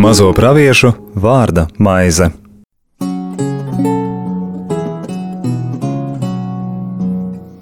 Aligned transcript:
Mazo 0.00 0.32
praviešu 0.34 0.90
vārda 1.14 1.68
maize. 1.78 2.30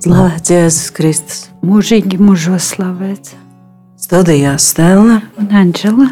Slavēts 0.00 0.54
Jēzus 0.54 0.88
Kristus. 0.96 1.42
mūžīgi 1.60 2.16
mūžos 2.16 2.72
slavēts. 2.72 3.34
Studijā 4.00 4.54
Stela. 4.56 5.20
Un 5.36 5.52
Anģela, 5.52 6.08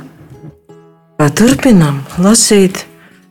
Turpinām 1.17 2.03
lasīt 2.21 2.85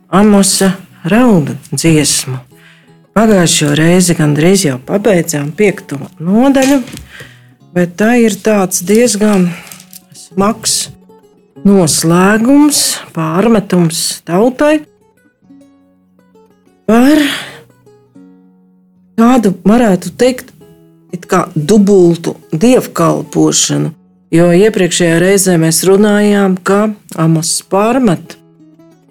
Amosa 0.10 0.72
raudu 1.06 1.54
dziesmu. 1.72 2.55
Pagājušo 3.16 3.70
reizi 3.80 4.12
gandrīz 4.18 4.66
jau 4.66 4.76
pabeidzām 4.84 5.54
piekto 5.56 5.96
nodaļu, 6.20 6.82
bet 7.72 7.94
tā 7.96 8.18
ir 8.20 8.36
tāds 8.44 8.82
diezgan 8.84 9.46
smags 10.12 10.90
noslēgums, 11.64 12.82
pārmetums 13.16 14.02
tautai 14.28 14.82
par 16.84 17.24
kādu, 19.16 19.56
varētu 19.64 20.12
teikt, 20.20 20.52
kā 21.32 21.46
dubultu 21.56 22.36
dievkalpošanu. 22.52 23.94
Jo 24.36 24.52
iepriekšējā 24.60 25.20
reizē 25.24 25.56
mēs 25.62 25.86
runājām, 25.88 26.60
ka 26.68 26.90
Amos 27.16 27.62
pārmet, 27.72 28.36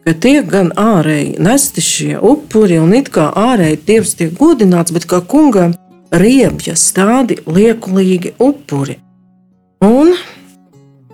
ka 0.05 0.13
tiek 0.13 0.47
gan 0.51 0.71
ārēji 0.77 1.39
nesti 1.43 1.85
šie 1.85 2.13
upuri, 2.21 2.79
un 2.81 2.93
it 2.97 3.11
kā 3.15 3.31
ārēji 3.33 3.81
dievs 3.89 4.15
tiek 4.19 4.35
godināts, 4.39 4.93
bet 4.95 5.09
kā 5.09 5.23
kungam 5.25 5.75
riebjas 6.13 6.91
tādi 6.97 7.41
liekulīgi 7.49 8.37
upuri. 8.39 8.99
Un 9.85 10.15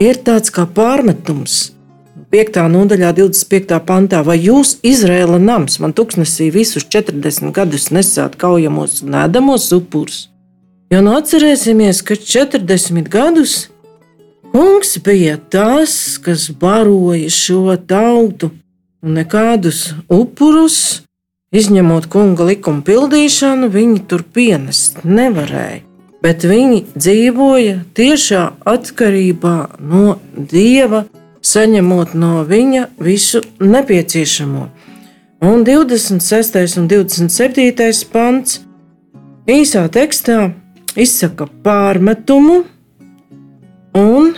ir 0.03 0.19
tāds 0.27 0.53
kā 0.55 0.67
pārmetums. 0.67 1.71
5. 2.31 2.61
nodaļā, 2.71 3.09
25. 3.17 3.79
pantā, 3.83 4.21
vai 4.23 4.37
jūs, 4.39 4.77
Izraēla 4.87 5.41
nams, 5.43 5.81
man 5.83 5.91
tuksnesī 5.99 6.47
visus 6.55 6.85
40 6.87 7.51
gadus 7.57 7.89
nesāt 7.91 8.37
kaujamos 8.39 9.01
un 9.03 9.17
ēdamos 9.19 9.67
upurus? 9.75 10.29
Jo 10.91 11.01
nu 11.03 11.17
atcerēsimies, 11.19 12.05
ka 12.07 12.15
40 12.15 13.11
gadus 13.11 13.57
kungs 14.53 14.97
bija 15.03 15.37
tas, 15.51 15.93
kas 16.23 16.49
baroja 16.55 17.31
šo 17.35 17.75
tautu, 17.79 18.53
un 19.03 19.17
nekādus 19.17 19.95
upurus, 20.13 21.03
izņemot 21.57 22.09
kunga 22.13 22.47
likuma 22.51 22.85
pildīšanu, 22.87 23.71
viņi 23.73 24.03
tur 24.11 24.25
pienest 24.25 25.05
nevarēja. 25.05 25.87
Bet 26.21 26.45
viņi 26.45 26.83
dzīvoja 26.93 27.79
tiešā 27.97 28.43
atkarībā 28.69 29.55
no 29.81 30.19
dieva, 30.37 31.07
saņemot 31.41 32.13
no 32.13 32.43
viņa 32.45 32.91
visu 33.01 33.41
nepieciešamo. 33.61 34.67
Un 35.41 35.65
26. 35.65 36.77
un 36.77 36.91
27. 36.93 38.05
pants 38.13 38.61
īsā 39.49 39.87
tekstā 39.89 40.51
izsaka 41.01 41.49
pārmetumu, 41.65 42.61
un 43.97 44.35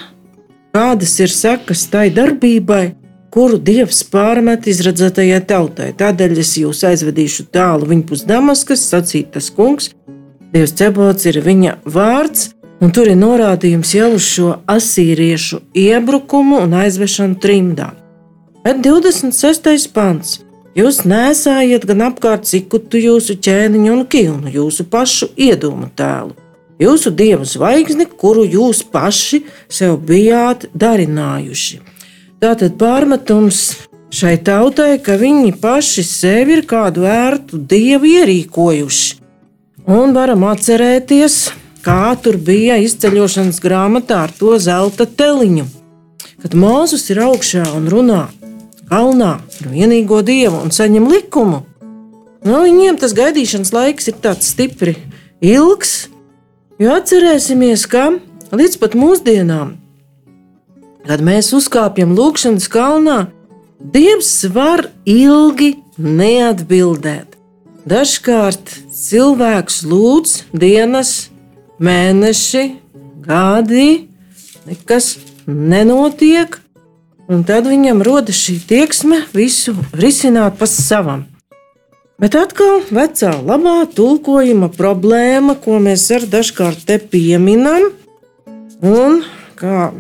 kādas 0.73 1.19
ir 1.19 1.35
sekas 1.35 1.89
tai 1.91 2.07
darbībai, 2.15 2.93
kuru 3.33 3.59
dievs 3.59 4.03
pārmet 4.13 4.67
izredzētajai 4.69 5.41
tautai. 5.49 5.91
Tādēļ 5.97 6.41
es 6.43 6.53
jūs 6.61 6.83
aizvedīšu 6.89 7.49
tālu 7.55 7.89
viņpus 7.93 8.27
Damaskas, 8.29 8.85
sacīt 8.93 9.33
tas 9.37 9.49
kungs. 9.55 9.91
Dievs 10.53 10.75
cebots 10.77 11.25
ir 11.31 11.41
viņa 11.45 11.79
vārds, 11.89 12.51
un 12.85 12.93
tur 12.93 13.09
ir 13.09 13.17
norādījums 13.17 13.95
jau 13.97 14.11
uz 14.19 14.29
šo 14.29 14.53
asīriešu 14.69 15.63
iebrukumu 15.87 16.61
un 16.67 16.77
aizvešanu 16.83 17.41
trimdā. 17.41 17.93
Bet 18.63 18.85
26. 18.85 19.89
pants. 19.97 20.43
Jūs 20.77 21.03
nesājiet 21.05 21.83
gan 21.89 22.07
apkārt 22.07 22.47
cikutu 22.49 23.01
jūsu 23.01 23.37
ķēniņu 23.45 23.91
un 23.93 24.07
kilnu, 24.09 24.53
jūsu 24.53 24.89
pašu 24.93 25.29
iedomu 25.37 25.91
tēlu 25.97 26.37
jūsu 26.83 27.13
dievu 27.15 27.47
zvaigzni, 27.47 28.07
kuru 28.07 28.45
jūs 28.49 28.83
paši 28.93 29.43
sev 29.71 29.99
bijāt 30.09 30.69
darinājuši. 30.75 31.92
Tātad 32.43 32.75
pārmetums 32.75 33.59
šai 34.13 34.35
tautai, 34.43 34.97
ka 34.99 35.15
viņi 35.21 35.55
paši 35.63 36.03
sevi 36.07 36.59
ir 36.59 36.65
kādu 36.69 37.07
ērtu 37.07 37.61
dievu 37.71 38.11
ierīkojuši. 38.11 39.21
Un 39.87 40.15
varam 40.15 40.45
atcerēties, 40.51 41.37
kā 41.87 42.13
tur 42.23 42.39
bija 42.39 42.79
izceļošanas 42.83 43.63
grāmatā 43.63 44.25
ar 44.27 44.35
to 44.35 44.57
zelta 44.63 45.07
teliņu. 45.07 45.67
Kad 46.43 46.55
Mozus 46.59 47.09
ir 47.15 47.23
augšā 47.23 47.65
un 47.77 47.87
runā 47.91 48.25
kalnā 48.91 49.35
ar 49.39 49.73
vienīgo 49.73 50.21
dievu 50.27 50.61
un 50.67 50.75
saņem 50.75 51.07
likumu, 51.15 51.63
nu, 52.43 52.63
viņiem 52.67 52.99
tas 52.99 53.15
gaidīšanas 53.17 53.71
laiks 53.73 54.11
ir 54.11 54.19
tāds 54.23 54.51
stipri 54.51 54.99
ilgs, 55.41 56.11
Jo 56.83 56.97
atcerēsimies, 56.97 57.85
ka 57.87 58.09
līdz 58.51 58.79
pat 58.81 58.95
mūsdienām, 58.99 59.77
kad 61.07 61.23
mēs 61.25 61.53
uzkāpjam 61.57 62.17
lūkšanas 62.17 62.69
kalnā, 62.73 63.21
Dievs 63.83 64.45
var 64.55 64.85
ilgi 65.11 65.73
neatbildēt. 65.99 67.35
Dažkārt 67.83 68.77
cilvēks 68.95 69.81
lūdz 69.91 70.35
dienas, 70.55 71.33
mēneši, 71.83 72.63
gadi, 73.27 74.07
nekas 74.69 75.17
nenotiek, 75.51 76.61
un 77.27 77.43
tad 77.49 77.67
viņam 77.67 78.05
rodas 78.07 78.39
šī 78.39 78.61
tieksme 78.71 79.25
visu 79.35 79.75
risināt 79.99 80.61
pa 80.63 80.71
savam. 80.71 81.27
Bet 82.23 82.39
atkal 82.39 82.85
vecā 82.95 83.35
labā 83.43 83.81
tulkojuma 83.91 84.71
problēma, 84.71 85.57
ko 85.59 85.83
mēs 85.83 86.07
ar 86.15 86.29
dažkārt 86.31 86.87
te 86.87 87.01
pieminam, 87.03 87.91
un 88.79 89.25
kā 89.59 89.91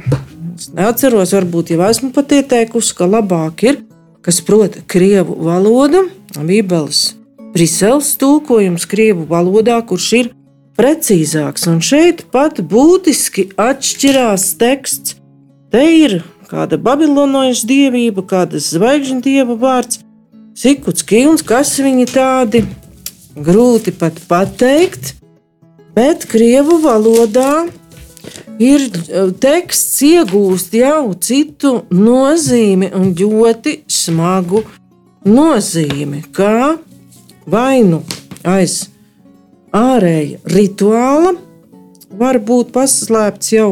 es 0.57 0.69
neatceros, 0.75 1.33
varbūt 1.37 1.73
jau 1.75 1.81
esmu 1.89 2.13
pat 2.15 2.35
ieteikusi, 2.39 2.95
ka 2.99 3.09
labāk 3.09 3.65
ir, 3.69 3.81
kas 4.25 4.41
prot 4.45 4.81
krievu 4.91 5.39
valodu, 5.49 6.07
Bībeles 6.37 7.13
Briseles 7.53 8.15
tulkojums 8.17 8.87
krievu 8.89 9.27
valodā, 9.29 9.77
kurš 9.85 10.07
ir 10.17 10.31
precīzāks. 10.79 11.67
Un 11.69 11.83
šeit 11.85 12.25
pat 12.33 12.63
būtiski 12.65 13.51
atšķirās 13.61 14.47
teksts. 14.61 15.19
Te 15.73 15.83
ir 15.85 16.23
kāda 16.49 16.79
babiloniešu 16.81 17.69
dievība, 17.69 18.25
kāda 18.29 18.61
zvaigžņu 18.61 19.21
dieva 19.25 19.57
vārds, 19.61 20.01
Sikuts 20.53 21.01
kilns, 21.09 21.41
kas 21.41 21.71
viņi 21.81 22.05
tādi 22.13 22.61
grūti 23.41 23.95
pat 23.97 24.19
pateikt, 24.29 25.15
bet 25.97 26.27
krievu 26.29 26.77
valodā 26.83 27.65
ir 28.63 28.85
e, 28.87 29.25
teksts 29.43 30.03
iegūst 30.09 30.75
jau 30.79 31.13
citu 31.21 31.75
nozīmi 31.91 32.93
un 32.99 33.13
ļoti 33.19 33.83
smagu 33.91 34.65
nozīmi, 35.29 36.25
kā 36.35 36.77
vai 37.47 37.83
nu 37.87 38.03
aiz 38.49 38.89
ārēja 39.73 40.43
rituāla 40.53 41.37
var 42.19 42.39
būt 42.43 42.75
paslēpts 42.75 43.55
jau 43.55 43.71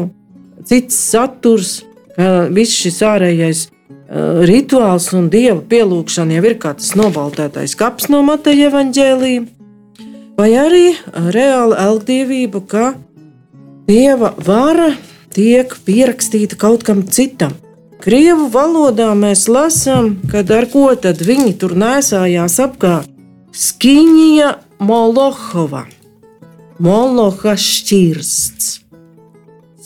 cits 0.65 0.97
saturs, 1.11 1.81
ka 2.15 2.47
viss 2.53 2.79
šis 2.83 3.03
ārējais 3.05 3.67
Eh, 4.11 4.41
rituāls 4.43 5.05
un 5.15 5.29
dieva 5.31 5.61
pielūgšana 5.71 6.35
jau 6.35 6.43
ir 6.49 6.57
kā 6.59 6.73
tas 6.75 6.89
nobaltētais 6.99 7.77
kaps 7.79 8.09
no 8.11 8.19
Mateja 8.27 8.67
evaņģēlīja, 8.67 9.43
vai 10.35 10.49
arī 10.59 10.89
reāla 11.31 11.77
elgdevība, 11.85 12.59
ka 12.67 12.89
dieva 13.91 14.31
vara 14.39 14.93
tiek 15.35 15.73
pierakstīta 15.85 16.55
kaut 16.59 16.85
kam 16.87 17.03
citam. 17.11 17.55
Krievu 18.01 18.47
valodā 18.53 19.11
mēs 19.17 19.45
lasām, 19.51 20.15
kad 20.31 20.49
ar 20.53 20.67
ko 20.71 20.87
tad 20.97 21.21
viņi 21.21 21.57
tur 21.61 21.75
nesājās 21.77 22.55
apkārt. 22.63 23.09
Skiņija 23.51 24.53
Molohova, 24.81 25.83
Moloha 26.81 27.57
šķirsts. 27.59 28.79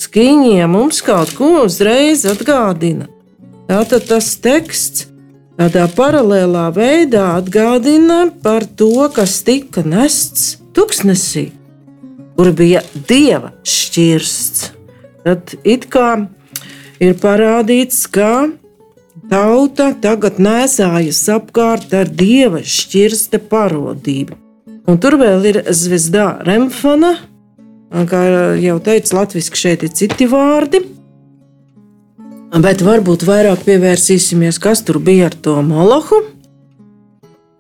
Skiņiem 0.06 0.70
mums 0.76 1.02
kaut 1.04 1.34
ko 1.36 1.66
uzreiz 1.66 2.28
atgādina. 2.30 3.10
Tātad 3.66 4.06
tas 4.12 4.30
teksts 4.38 5.08
tādā 5.58 5.88
paralēlā 5.98 6.68
veidā 6.76 7.26
atgādina 7.40 8.28
par 8.44 8.68
to, 8.78 9.10
kas 9.16 9.40
tika 9.48 9.82
nests 9.82 10.60
tuksnesī, 10.78 11.50
kur 12.36 12.52
bija 12.56 12.82
dieva 13.10 13.54
šķirsts. 13.66 14.72
Tad 15.26 15.56
it 15.64 15.88
kā 15.92 16.10
ir 17.02 17.16
parādīts, 17.22 18.06
ka 18.12 18.52
tauta 19.32 19.92
tagad 20.02 20.40
nesājas 20.44 21.24
apkārt 21.34 21.94
ar 21.98 22.12
dieva 22.12 22.62
šķirsta 22.62 23.42
parodību. 23.50 24.38
Un 24.86 25.00
tur 25.02 25.18
vēl 25.18 25.48
ir 25.50 25.62
zvezda 25.74 26.28
remfana, 26.46 27.16
kā 28.10 28.22
jau 28.62 28.78
teicu, 28.86 29.16
latviešu 29.18 29.58
šeit 29.58 29.88
ir 29.88 29.96
citi 29.98 30.28
vārdi. 30.30 30.84
Bet 32.56 32.80
varbūt 32.86 33.26
vairāk 33.28 33.66
pievērsīsimies, 33.66 34.62
kas 34.64 34.86
tur 34.86 35.02
bija 35.04 35.32
ar 35.32 35.36
to 35.36 35.58
molohu. 35.66 36.22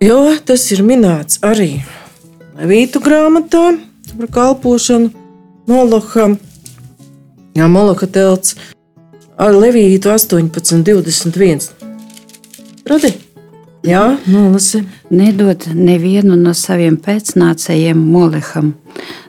Jo 0.04 0.36
tas 0.46 0.64
ir 0.76 0.84
minēts 0.86 1.42
arī 1.44 1.82
Levītu 2.56 3.02
grāmatā 3.04 3.74
par 4.14 4.28
kalpošanu 4.32 5.10
Moloham. 5.68 6.38
Jā, 7.56 7.68
Moloha 7.72 8.08
telts 8.08 8.56
ar 9.38 9.56
Levītu 9.56 10.12
18, 10.14 10.84
21. 10.84 11.70
Radi? 12.86 13.14
Jā, 13.86 14.18
nolasi. 14.28 14.82
Nedod 15.14 15.68
nevienu 15.78 16.36
no 16.40 16.54
saviem 16.58 16.96
pēcnācējiem 16.98 18.00
Moleham, 18.02 18.72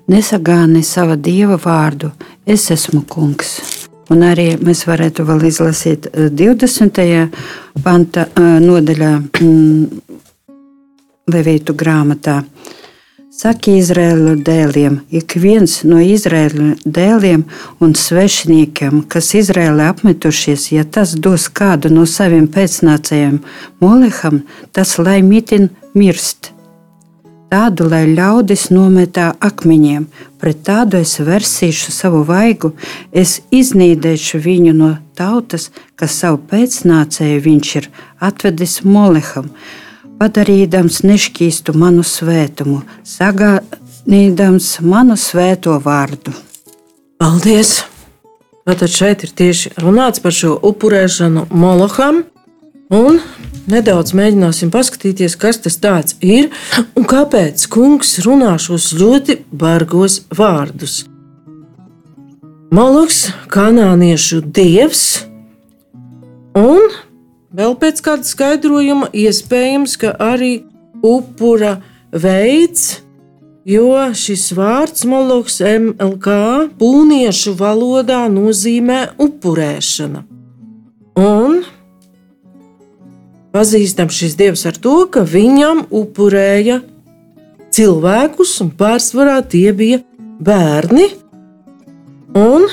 nesagāni 0.08 0.80
sava 0.84 1.16
dieva 1.16 1.58
vārdu. 1.60 2.10
Es 2.46 2.70
esmu 2.72 3.02
kungs. 3.08 3.58
Un 4.08 4.22
arī 4.22 4.54
mēs 4.62 4.84
varētu 4.86 5.26
vēl 5.26 5.44
izlasīt 5.48 6.08
20. 6.14 7.02
panta 7.84 8.28
nodaļā 8.62 9.12
mm, 9.18 10.02
Levītu 11.34 11.74
grāmatā. 11.74 12.38
Saki 13.36 13.74
Izraēlu 13.76 14.38
dēliem, 14.40 14.94
ik 15.12 15.34
viens 15.36 15.82
no 15.84 15.98
Izraēlu 16.00 16.70
dēliem 16.88 17.42
un 17.84 17.92
svešiniekiem, 17.92 19.02
kas 19.12 19.34
Izraēlē 19.36 19.90
apmetušies, 19.92 20.70
ja 20.72 20.86
tas 20.88 21.12
dos 21.20 21.44
kādu 21.52 21.90
no 21.92 22.06
saviem 22.08 22.46
pēcnācējiem 22.48 23.36
Moleham, 23.84 24.40
tas 24.72 24.96
lai 24.96 25.18
mitin 25.20 25.68
mirst. 25.92 26.54
Tādu, 27.52 27.90
lai 27.92 28.06
ļaudis 28.08 28.70
nometā 28.72 29.28
akmeņiem, 29.44 30.08
pret 30.40 30.64
tādu 30.64 31.04
es 31.04 31.18
versīšu 31.20 31.92
savu 31.92 32.24
vaigu, 32.24 32.72
es 33.12 33.42
iznīdēšu 33.52 34.40
viņu 34.48 34.78
no 34.80 34.94
tautas, 35.12 35.68
kas 36.00 36.22
savu 36.24 36.40
pēcnācēju 36.48 37.44
viņš 37.44 37.80
ir 37.82 37.92
atvedis 38.16 38.80
Moleham, 38.88 39.52
padarīdams 40.20 41.02
nešķīstu 41.06 41.74
manu 41.76 42.04
svētumu, 42.06 42.82
sagādījams 43.06 44.70
manu 44.84 45.16
svēto 45.20 45.76
vārdu. 45.82 46.34
Paldies! 47.20 47.82
Tātad 48.66 48.90
šeit 48.90 49.22
ir 49.22 49.30
tieši 49.38 49.76
runāts 49.78 50.18
par 50.18 50.34
šo 50.34 50.56
upurēšanu 50.66 51.44
Moloham, 51.54 52.24
un 52.90 53.20
nedaudz 53.70 54.10
mēģināsim 54.18 54.72
paskatīties, 54.74 55.36
kas 55.38 55.60
tas 55.62 55.78
ir 56.18 56.50
un 56.98 57.06
kāpēc 57.06 57.62
kungs 57.70 58.16
runā 58.26 58.56
šos 58.58 58.90
ļoti 58.98 59.38
bargos 59.54 60.24
vārdus. 60.34 61.04
Moloks, 62.74 63.28
kanāniešu 63.54 64.40
dievs, 64.50 65.22
un 66.58 66.82
vēl 67.54 67.76
pēc 67.80 68.02
kāda 68.04 68.26
skaidrojuma 68.26 69.10
iespējams, 69.14 69.96
ka 70.00 70.14
arī 70.18 70.64
upura 71.04 71.78
veids, 72.10 73.02
jo 73.66 73.92
šis 74.14 74.48
vārds 74.56 75.06
moloks 75.08 75.60
MLK 75.60 76.36
pūniešu 76.80 77.56
valodā 77.58 78.24
nozīmē 78.32 79.00
upurēšana. 79.22 80.24
Un 81.16 81.62
pazīstams 83.56 84.18
šis 84.20 84.36
dievs 84.36 84.66
ar 84.68 84.76
to, 84.76 84.98
ka 85.10 85.24
viņam 85.24 85.86
upurēja 85.90 86.82
cilvēkus, 87.76 88.52
un 88.64 88.72
pārsvarā 88.76 89.40
tie 89.48 89.70
bija 89.76 90.02
bērni. 90.40 91.08
Un 92.36 92.66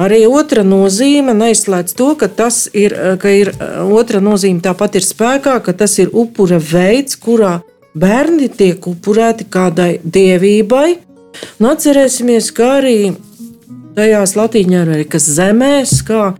arī 0.00 0.22
otra 0.28 0.64
nozīme 0.66 1.34
neizslēdz 1.36 1.96
to, 1.96 2.12
ka 2.20 2.28
tas 2.28 2.66
ir, 2.76 2.94
ka 3.20 3.32
ir 3.32 3.52
otra 3.84 4.20
nozīme 4.24 4.62
tāpat 4.64 5.00
ir 5.00 5.06
spēkā, 5.06 5.58
ka 5.64 5.76
tas 5.76 5.98
ir 6.02 6.12
upura 6.12 6.60
veids, 6.60 7.18
kurā 7.20 7.60
bērni 7.96 8.48
tiek 8.52 8.86
upurēti 8.86 9.48
kādai 9.50 9.96
dievībai. 10.04 10.88
Un 11.60 11.70
atcerēsimies, 11.72 12.50
ka 12.56 12.76
arī 12.80 12.98
tajās 13.96 14.36
Latvijas 14.36 14.82
Amerikas 14.82 15.30
zemēs, 15.36 16.00
kā 16.06 16.34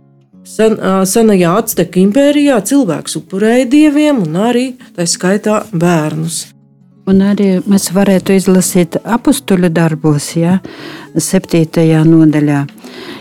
Sen, 0.47 0.77
senajā 1.03 1.57
Azteku 1.59 1.99
impērijā 2.05 2.61
cilvēks 2.69 3.17
upurēja 3.19 3.65
dieviem 3.67 4.21
un 4.23 4.37
arī 4.47 4.69
tā 4.95 5.03
skaitā 5.03 5.57
bērnus. 5.75 6.45
Un 7.07 7.19
arī 7.23 7.49
mēs 7.67 7.89
varētu 7.95 8.35
izlasīt 8.35 8.95
apakstuļu 9.03 9.67
darbos, 9.75 10.29
ja 10.39 10.57
septītajā 11.19 12.05
nodaļā. 12.07 12.61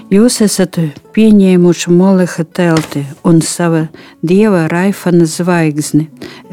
Jūs 0.07 0.37
esat 0.45 0.77
pieņēmuši 1.17 1.91
moleha 1.91 2.45
telti 2.55 3.01
un 3.27 3.41
sava 3.43 3.89
dieva 4.23 4.69
raifana 4.71 5.27
zvaigzni, 5.27 6.05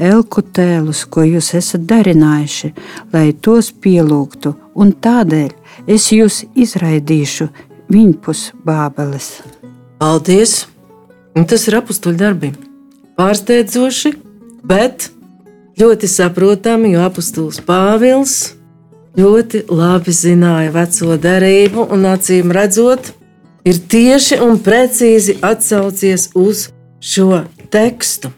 elku 0.02 0.42
tēlus, 0.42 1.04
ko 1.06 1.22
jūs 1.22 1.52
esat 1.60 1.86
darinājuši, 1.86 2.72
lai 3.14 3.28
tos 3.46 3.70
pielūgtu, 3.70 4.56
un 4.74 4.96
tādēļ 4.98 5.54
es 5.86 6.10
jūs 6.10 6.42
izraidīšu 6.58 7.52
viņpus 7.94 8.44
bābeles. 8.66 9.30
Paldies! 10.02 10.64
Un 11.38 11.46
tas 11.46 11.70
ir 11.70 11.78
apakstuļu 11.78 12.18
darbi. 12.18 12.54
Pārsteidzoši, 13.18 14.16
bet 14.66 15.12
ļoti 15.78 16.10
saprotami, 16.10 16.96
jo 16.98 17.06
apustulis 17.06 17.62
Pāvils 17.62 18.56
ļoti 19.14 19.68
labi 19.70 20.14
zināja 20.14 20.74
veco 20.74 21.18
derību 21.22 21.92
un 21.94 22.10
acīm 22.10 22.50
redzot, 22.54 23.14
ir 23.68 23.80
tieši 23.90 24.40
un 24.44 24.60
precīzi 24.64 25.38
atsaucies 25.42 26.30
uz 26.36 26.70
šo 27.04 27.44
tekstu. 27.74 28.32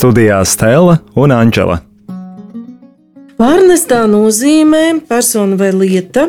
Studijā 0.00 0.38
Stela 0.48 0.94
un 1.12 1.28
Anģela. 1.28 1.74
Pārnestā 3.36 3.98
nozīmē 4.08 4.94
persona 5.04 5.58
vai 5.60 5.74
lieta, 5.76 6.22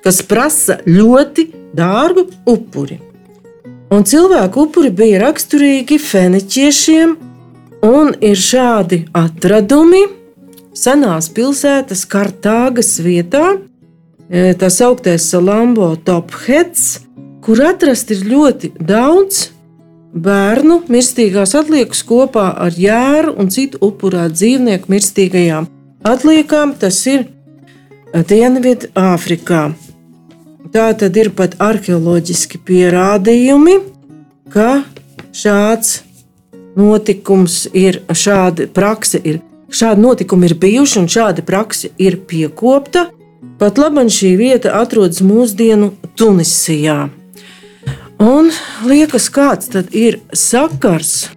kas 0.00 0.22
prasa 0.24 0.78
ļoti 0.88 1.44
dārgu 1.76 2.24
upuri. 2.48 2.96
Un 3.92 4.06
cilvēku 4.08 4.64
upuri 4.64 4.88
bija 4.96 5.20
raksturīgi 5.26 5.98
feniķiešiem, 6.00 7.12
un 7.84 8.14
ir 8.24 8.40
šādi 8.40 9.02
atradumi 9.12 10.06
senās 10.72 11.28
pilsētas 11.36 12.06
Kartāgas 12.08 12.94
vietā, 13.04 13.58
e, 14.30 14.54
tā 14.56 14.72
sauktais 14.72 15.28
Salambo 15.34 15.90
Tophets, 16.00 17.02
kur 17.44 17.60
atrast 17.68 18.16
ir 18.16 18.24
ļoti 18.32 18.72
daudz 18.80 19.50
bērnu 20.14 20.82
mirstīgās 20.92 21.54
atliekas 21.58 22.02
kopā 22.06 22.50
ar 22.66 22.76
jēru 22.76 23.34
un 23.40 23.50
citu 23.52 23.80
upurētu 23.84 24.38
dzīvnieku 24.38 24.92
mirstīgajām 24.92 25.68
atliekām. 26.06 26.76
Tas 26.78 27.00
ir 27.10 27.26
Dienvidu 28.16 28.88
Āfrikā. 28.96 29.74
Tā 30.72 30.86
tad 30.98 31.16
ir 31.16 31.30
pat 31.36 31.56
arheoloģiski 31.62 32.58
pierādījumi, 32.66 33.76
ka 34.52 34.82
šāds 35.36 36.00
notikums 36.76 37.66
ir, 37.76 38.02
šāda 38.10 38.68
praksa 38.72 39.20
ir, 39.24 39.40
šādi 39.72 40.04
notikumi 40.04 40.50
ir 40.50 40.56
bijuši 40.60 40.98
un 41.02 41.10
šāda 41.12 41.44
praksa 41.46 41.92
ir 41.98 42.18
piekopta. 42.28 43.08
Pat 43.60 43.78
labi 43.80 44.04
šī 44.12 44.34
vieta 44.36 44.74
atrodas 44.80 45.22
mūsdienu 45.24 45.92
Tunisijā. 46.16 47.06
Un 48.22 48.48
liekas, 48.88 49.28
kāds 49.28 49.68
tad 49.72 49.92
ir 49.92 50.20
sakars 50.32 51.28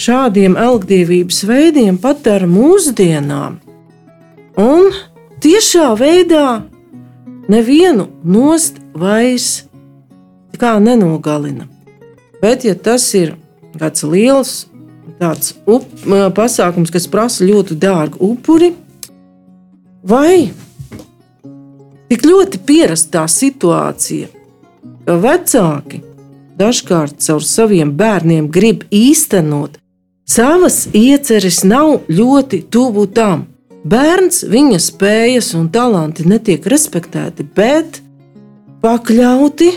šādiem 0.00 0.56
elgdevības 0.60 1.42
veidiem 1.48 1.98
pat 2.00 2.26
ar 2.32 2.46
mūsdienām. 2.48 3.58
Un 4.56 4.88
tiešā 5.44 5.90
veidā 6.00 6.62
nevienu 7.52 8.08
nost 8.24 8.80
vairs 8.96 9.66
kā 10.56 10.78
nenogalina. 10.80 11.68
Bet, 12.40 12.64
ja 12.64 12.72
tas 12.74 13.04
ir 13.16 13.34
kāds 13.76 14.04
liels 14.08 14.54
tāds 15.20 15.54
up, 15.68 15.84
pasākums, 16.36 16.92
kas 16.92 17.08
prasa 17.08 17.44
ļoti 17.44 17.76
dārgu 17.80 18.20
upuri, 18.24 18.72
vai 20.04 20.48
tik 22.10 22.24
ļoti 22.24 22.60
pierastā 22.64 23.24
situācija, 23.28 24.28
ka 25.06 25.16
vecāki 25.22 26.02
dažkārt 26.58 27.20
caur 27.22 27.44
saviem 27.44 27.92
bērniem 27.96 28.48
grib 28.52 28.84
īstenot 28.90 29.78
savas 30.26 30.86
ieceres, 30.92 31.62
nav 31.64 32.08
ļoti 32.10 32.64
tuvu 32.72 33.06
tam. 33.14 33.46
Bērns, 33.86 34.42
viņa 34.50 34.80
spējas 34.82 35.52
un 35.54 35.68
talanti 35.70 36.26
netiek 36.26 36.64
respektēti, 36.66 37.46
bet 37.54 38.00
pakļauti 38.82 39.70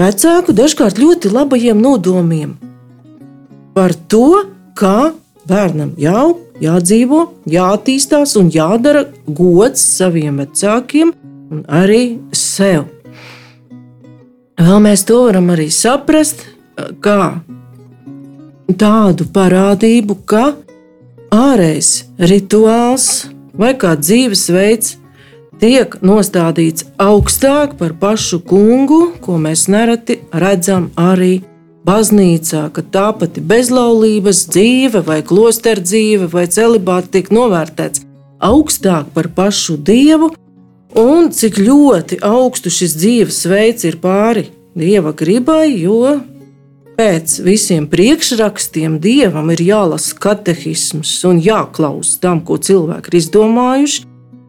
vecāku 0.00 0.54
dažkārt 0.56 0.98
ļoti 1.02 1.32
labajiem 1.34 1.82
nodomiem 1.84 2.56
par 3.74 3.92
to, 4.08 4.46
kā 4.78 5.12
bērnam 5.50 5.92
jau 6.00 6.38
jādzīvo, 6.62 7.20
jāattīstās 7.50 8.36
un 8.40 8.48
jādara 8.54 9.04
gods 9.26 9.84
saviem 9.98 10.40
vecākiem 10.40 11.12
un 11.52 11.64
arī 11.68 12.04
sev. 12.32 12.93
Vēl 14.54 14.82
mēs 14.84 15.02
to 15.08 15.24
varam 15.26 15.48
arī 15.50 15.66
saprast, 15.74 16.44
kā 17.02 17.40
tādu 18.78 19.26
parādību, 19.34 20.16
ka 20.30 20.52
ārējais 21.34 21.90
rituāls 22.30 23.08
vai 23.58 23.72
kā 23.78 23.94
dzīvesveids 23.98 24.94
tiek 25.58 25.96
nostādīts 26.02 26.86
augstāk 27.02 27.74
par 27.80 27.96
pašu 27.98 28.40
kungu, 28.46 29.16
ko 29.22 29.40
mēs 29.42 29.66
nereti 29.70 30.20
redzam 30.30 30.90
arī 30.98 31.40
baznīcā, 31.84 32.68
ka 32.74 32.82
tā 32.94 33.08
pati 33.18 33.42
bezlaulības 33.44 34.46
dzīve, 34.54 35.02
vai 35.04 35.20
klosteru 35.26 35.82
dzīve, 35.84 36.30
vai 36.32 36.46
celibāte 36.46 37.18
tiek 37.18 37.30
novērtēts 37.34 38.06
augstāk 38.44 39.10
par 39.14 39.28
pašu 39.34 39.76
dievu, 39.82 40.30
un 40.98 41.32
cik 41.34 41.58
ļoti 41.58 42.20
augstu 42.24 42.72
šis 42.72 42.94
dzīvesveids 43.00 43.88
ir 43.88 43.98
pāri 44.02 44.48
dieva 44.74 45.14
gribai, 45.16 45.72
jo 45.78 46.20
Pēc 46.94 47.40
visiem 47.42 47.88
priekšrakstiem 47.90 49.00
dievam 49.02 49.48
ir 49.50 49.58
jālasa 49.66 50.14
katehisms 50.14 51.10
un 51.26 51.40
jāklausās 51.42 52.20
tam, 52.22 52.38
ko 52.46 52.54
cilvēki 52.62 53.10
ir 53.10 53.16
izdomājuši. 53.18 54.04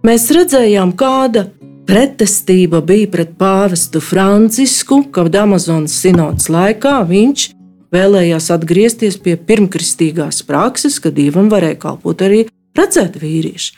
Mēs 0.06 0.28
redzējām, 0.36 0.92
kāda 0.94 1.48
pretestība 1.90 2.84
bija 2.86 3.10
pret 3.16 3.34
pāvestu 3.40 3.98
Francisku, 3.98 5.02
kad 5.10 5.34
Amazonas 5.42 5.98
sinodas 6.04 6.46
laikā 6.54 7.00
viņš 7.10 7.48
vēlējās 7.96 8.52
atgriezties 8.54 9.18
pie 9.26 9.40
pirmkristīgās 9.42 10.46
prakses, 10.46 11.00
kad 11.02 11.18
dievam 11.18 11.50
varēja 11.50 11.82
kalpot 11.88 12.22
arī 12.28 12.44
redzēt 12.78 13.18
vīrieši. 13.26 13.74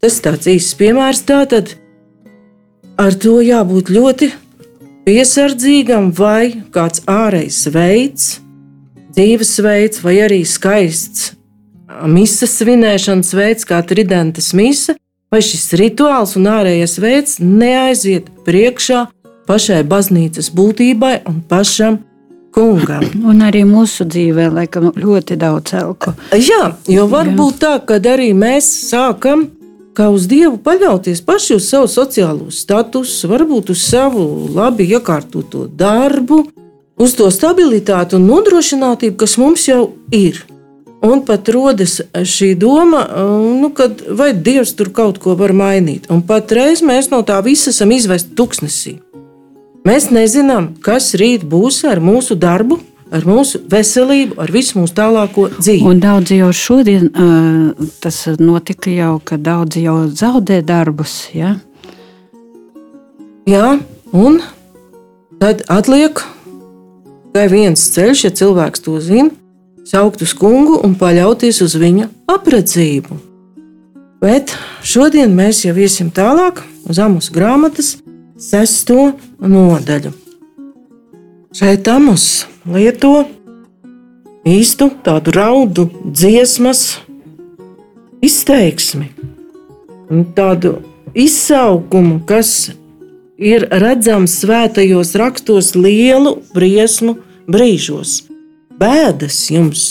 Tas 0.00 0.20
tāds 0.20 0.48
īsts 0.48 0.76
piemērs, 0.76 1.24
tātad 1.24 1.72
ar 3.00 3.16
to 3.16 3.38
jābūt 3.40 3.90
ļoti 3.94 4.28
piesardzīgam, 5.08 6.10
vai 6.12 6.62
kāds 6.74 7.02
ārējs 7.08 7.60
veids, 7.72 8.26
dzīvesveids, 9.16 10.02
vai 10.04 10.16
arī 10.26 10.42
skaists 10.46 11.32
misijas 12.06 12.58
svinēšanas 12.60 13.32
veids, 13.34 13.66
kā 13.66 13.80
tridentes 13.86 14.52
mise, 14.56 14.94
vai 15.32 15.40
šis 15.44 15.72
rituāls 15.80 16.36
un 16.38 16.46
ārējais 16.50 16.98
veids 17.02 17.40
neaiziet 17.42 18.28
priekšā 18.46 19.06
pašai 19.48 19.80
baznīcas 19.88 20.52
būtībai 20.54 21.16
un 21.30 21.40
pašam 21.50 21.98
kungam. 22.54 23.06
Un 23.30 23.42
arī 23.46 23.64
mūsu 23.66 24.06
dzīvē, 24.10 24.50
laikam, 24.54 24.90
ļoti 24.94 25.38
daudz 25.40 25.74
elku. 25.80 26.14
Jā, 26.36 26.74
jo 26.90 27.06
var 27.10 27.30
būt 27.34 27.62
tā, 27.64 27.76
ka 27.86 27.98
arī 28.12 28.30
mēs 28.36 28.68
sākam 28.90 29.48
kā 29.96 30.08
uz 30.12 30.26
Dievu 30.30 30.58
paļauties 30.62 31.22
paši 31.26 31.56
uz 31.58 31.66
savu 31.70 31.88
sociālo 31.90 32.50
statusu, 32.54 33.28
varbūt 33.30 33.72
uz 33.74 33.82
savu 33.84 34.24
labi 34.54 34.86
iekārtoto 34.90 35.66
darbu, 35.66 36.44
uz 37.00 37.16
to 37.18 37.28
stabilitāti 37.32 38.18
un 38.18 38.28
nodrošinātību, 38.30 39.16
kas 39.20 39.36
mums 39.40 39.66
jau 39.68 39.82
ir. 40.14 40.42
Un 41.00 41.22
pat 41.24 41.48
rodas 41.48 41.96
šī 42.12 42.50
doma, 42.60 43.06
nu, 43.60 43.70
kad 43.72 44.02
vai 44.04 44.34
Dievs 44.36 44.74
tur 44.76 44.90
kaut 44.92 45.16
ko 45.22 45.32
var 45.32 45.54
mainīt. 45.56 46.10
Un 46.12 46.20
patreiz 46.28 46.82
mēs 46.84 47.08
no 47.08 47.22
tā 47.24 47.38
visa 47.44 47.72
esam 47.72 47.94
izvesti 47.96 48.36
tuksnesī. 48.36 48.98
Mēs 49.88 50.10
nezinām, 50.12 50.74
kas 50.84 51.14
rīt 51.16 51.46
būs 51.48 51.80
ar 51.88 52.02
mūsu 52.04 52.36
darbu, 52.36 52.76
ar 53.10 53.26
mūsu 53.26 53.60
veselību, 53.70 54.38
ar 54.40 54.52
visu 54.54 54.78
mūsu 54.78 54.94
tālāko 54.96 55.48
dzīvi. 55.58 55.84
Un 55.88 56.02
daudzi 56.02 56.40
jau 56.40 56.50
šodien 56.54 57.10
tas 58.02 58.22
notika 58.40 58.92
jau, 58.94 59.16
ka 59.24 59.38
daudzi 59.40 59.84
jau 59.86 60.04
zaudē 60.08 60.60
darbus. 60.66 61.24
Ja? 61.34 61.56
Jā, 63.50 63.78
un 64.12 64.40
tad 65.40 65.64
atliek 65.72 66.22
tikai 67.30 67.46
viens 67.50 67.82
ceļš, 67.94 68.24
ja 68.26 68.30
cilvēks 68.34 68.82
to 68.84 68.98
zina, 69.02 69.30
saukt 69.86 70.22
uz 70.22 70.34
kungu 70.36 70.80
un 70.84 70.96
paļauties 70.98 71.60
uz 71.64 71.76
viņa 71.78 72.08
apredzību. 72.30 73.18
Bet 74.20 74.52
šodien 74.84 75.32
mēs 75.32 75.62
jau 75.64 75.72
iesim 75.78 76.10
tālāk 76.12 76.60
uz 76.90 76.98
Amos 77.00 77.30
grāmatas 77.32 77.94
sesto 78.36 79.12
nodaļu. 79.40 80.12
Šeit 81.56 81.88
Amos 81.88 82.44
lieto 82.70 83.24
īstu 84.46 84.90
tādu 85.04 85.34
raudu 85.34 85.86
dziesmas 86.04 87.00
izteiksmi, 88.24 89.10
tādu 90.36 90.78
izsaukumu, 91.14 92.20
kas 92.28 92.70
ir 93.40 93.66
redzams 93.82 94.36
svētajos 94.42 95.14
rakstos 95.18 95.74
lielu 95.74 96.38
briesmu 96.54 97.16
brīžos. 97.50 98.24
Bēdas 98.80 99.38
jums, 99.52 99.84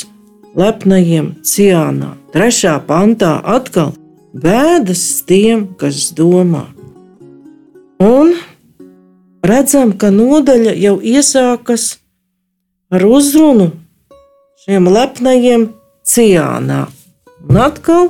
lepnajiem 0.57 1.35
ciānā, 1.45 2.15
trešā 2.33 2.79
pantā 2.87 3.35
atkal 3.45 3.93
bēdas 4.33 5.23
tiem, 5.29 5.67
kas 5.77 6.09
domā. 6.17 6.65
Un 8.01 8.33
redzam, 9.45 9.93
ka 9.93 10.09
nodaļa 10.13 10.73
jau 10.79 10.95
iesākas 11.03 11.97
ar 12.89 13.05
uzrunu 13.05 13.69
šiem 14.63 14.87
lepnajiem 14.89 15.67
ciānā. 16.05 16.87
Un 17.49 17.59
atkal 17.61 18.09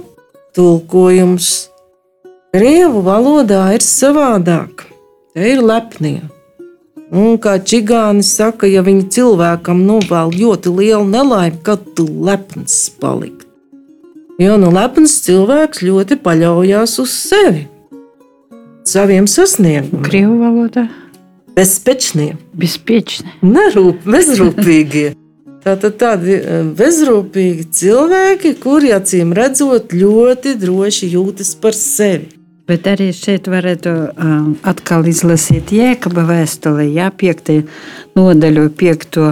tulkojums 0.55 1.67
Krievu 2.55 3.03
valodā 3.05 3.67
ir 3.75 3.83
savādāk. 3.86 4.88
Te 5.36 5.51
ir 5.51 5.59
lepnie. 5.62 6.24
Un 7.13 7.38
kā 7.41 7.57
čigāni 7.62 8.24
saka, 8.25 8.65
ja 8.69 8.81
viņi 8.86 9.05
cilvēkam 9.13 9.83
novēl 9.86 10.33
ļoti 10.33 10.74
lielu 10.79 11.05
nelaimi, 11.09 11.59
kad 11.65 11.83
tu 11.98 12.07
lepns 12.07 12.88
palikt. 13.01 13.45
Jo 14.41 14.55
nu 14.62 14.71
lepns 14.74 15.19
cilvēks 15.25 15.83
ļoti 15.86 16.17
paļaujas 16.24 16.95
uz 17.03 17.13
sevi, 17.27 17.67
saviem 18.88 19.27
sasniegumiem. 19.29 20.05
Krievu 20.07 20.39
valodā 20.39 20.88
bezpečnie. 21.59 22.35
Bezpečnie. 22.55 23.33
Nerūp, 23.43 24.05
bezrūpīgie. 24.07 25.13
Tātad 25.65 25.97
tādi 25.99 26.37
e, 26.39 26.59
bezrūpīgi 26.79 27.65
cilvēki, 27.75 28.53
kuri 28.63 28.93
acīm 28.95 29.33
redzot 29.35 29.91
ļoti 29.91 30.55
droši 30.61 31.09
jūtas 31.17 31.51
par 31.59 31.75
sevi. 31.75 32.29
Bet 32.69 32.85
arī 32.87 33.09
šeit 33.17 33.49
varētu 33.49 33.91
um, 33.91 34.51
atkal 34.69 35.07
izlasīt 35.09 35.71
Jēkaba 35.73 36.21
vēstuli, 36.27 36.91
jā, 36.93 37.07
piektajā 37.09 37.63
nodaļu, 38.13 38.67
piekto 38.77 39.31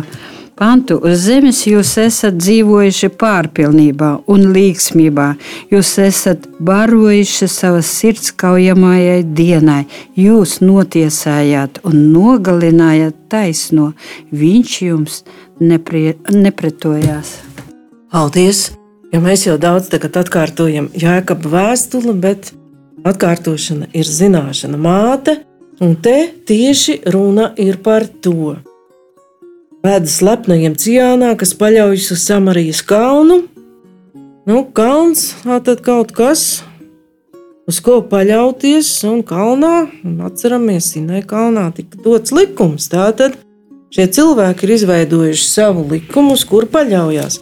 pantu. 0.57 0.97
Uz 1.05 1.25
zemes 1.27 1.61
jūs 1.69 1.93
esat 2.01 2.37
dzīvojuši 2.41 3.09
pārpilnībā 3.19 4.11
un 4.33 4.47
līgsmībā. 4.55 5.27
Jūs 5.73 5.93
esat 6.03 6.47
barojuši 6.59 7.49
savas 7.51 7.91
sirds 7.99 8.33
kaujamajai 8.41 9.21
dienai. 9.37 9.83
Jūs 10.17 10.59
notiesājāt 10.65 11.81
un 11.87 12.09
nogalinājāt 12.15 13.17
taisno. 13.31 13.91
Viņš 14.31 14.77
jums 14.87 15.21
neprie, 15.61 16.17
nepretojās. 16.33 17.37
Paldies! 18.11 18.71
Ja 19.13 19.21
mēs 19.23 19.45
jau 19.45 19.55
daudz 19.55 19.87
atkārtojam 19.95 20.89
Jēkabā 20.91 21.51
vēstuli, 21.53 22.11
bet 22.19 22.51
atkārtošana 23.07 23.87
ir 23.95 24.03
zināšana 24.03 24.79
māte, 24.81 25.37
un 25.79 25.95
te 25.95 26.17
tieši 26.47 27.01
runa 27.13 27.53
ir 27.55 27.79
par 27.85 28.09
to 28.21 28.57
Vēda 29.87 30.09
slepnajiem 30.11 30.73
cijānā, 30.75 31.29
kas 31.39 31.53
paļaujas 31.55 32.09
uz 32.11 32.23
Samarijas 32.27 32.81
kalnu. 32.83 33.37
Nu, 34.49 34.63
kalns, 34.75 35.29
tad 35.45 35.79
kaut 35.85 36.09
kas, 36.17 36.41
uz 37.69 37.77
ko 37.85 38.01
paļauties, 38.09 38.89
un 39.07 39.21
kalnā, 39.23 39.85
un 40.03 40.17
atceramies, 40.27 40.89
Sinai 40.91 41.21
kalnā 41.29 41.69
tika 41.77 42.01
dots 42.03 42.33
likums. 42.35 42.89
Tātad 42.91 43.37
šie 43.95 44.09
cilvēki 44.17 44.67
ir 44.67 44.73
izveidojuši 44.75 45.47
savu 45.47 45.85
likumu, 45.93 46.35
uz 46.35 46.43
kur 46.49 46.67
paļaujas. 46.73 47.39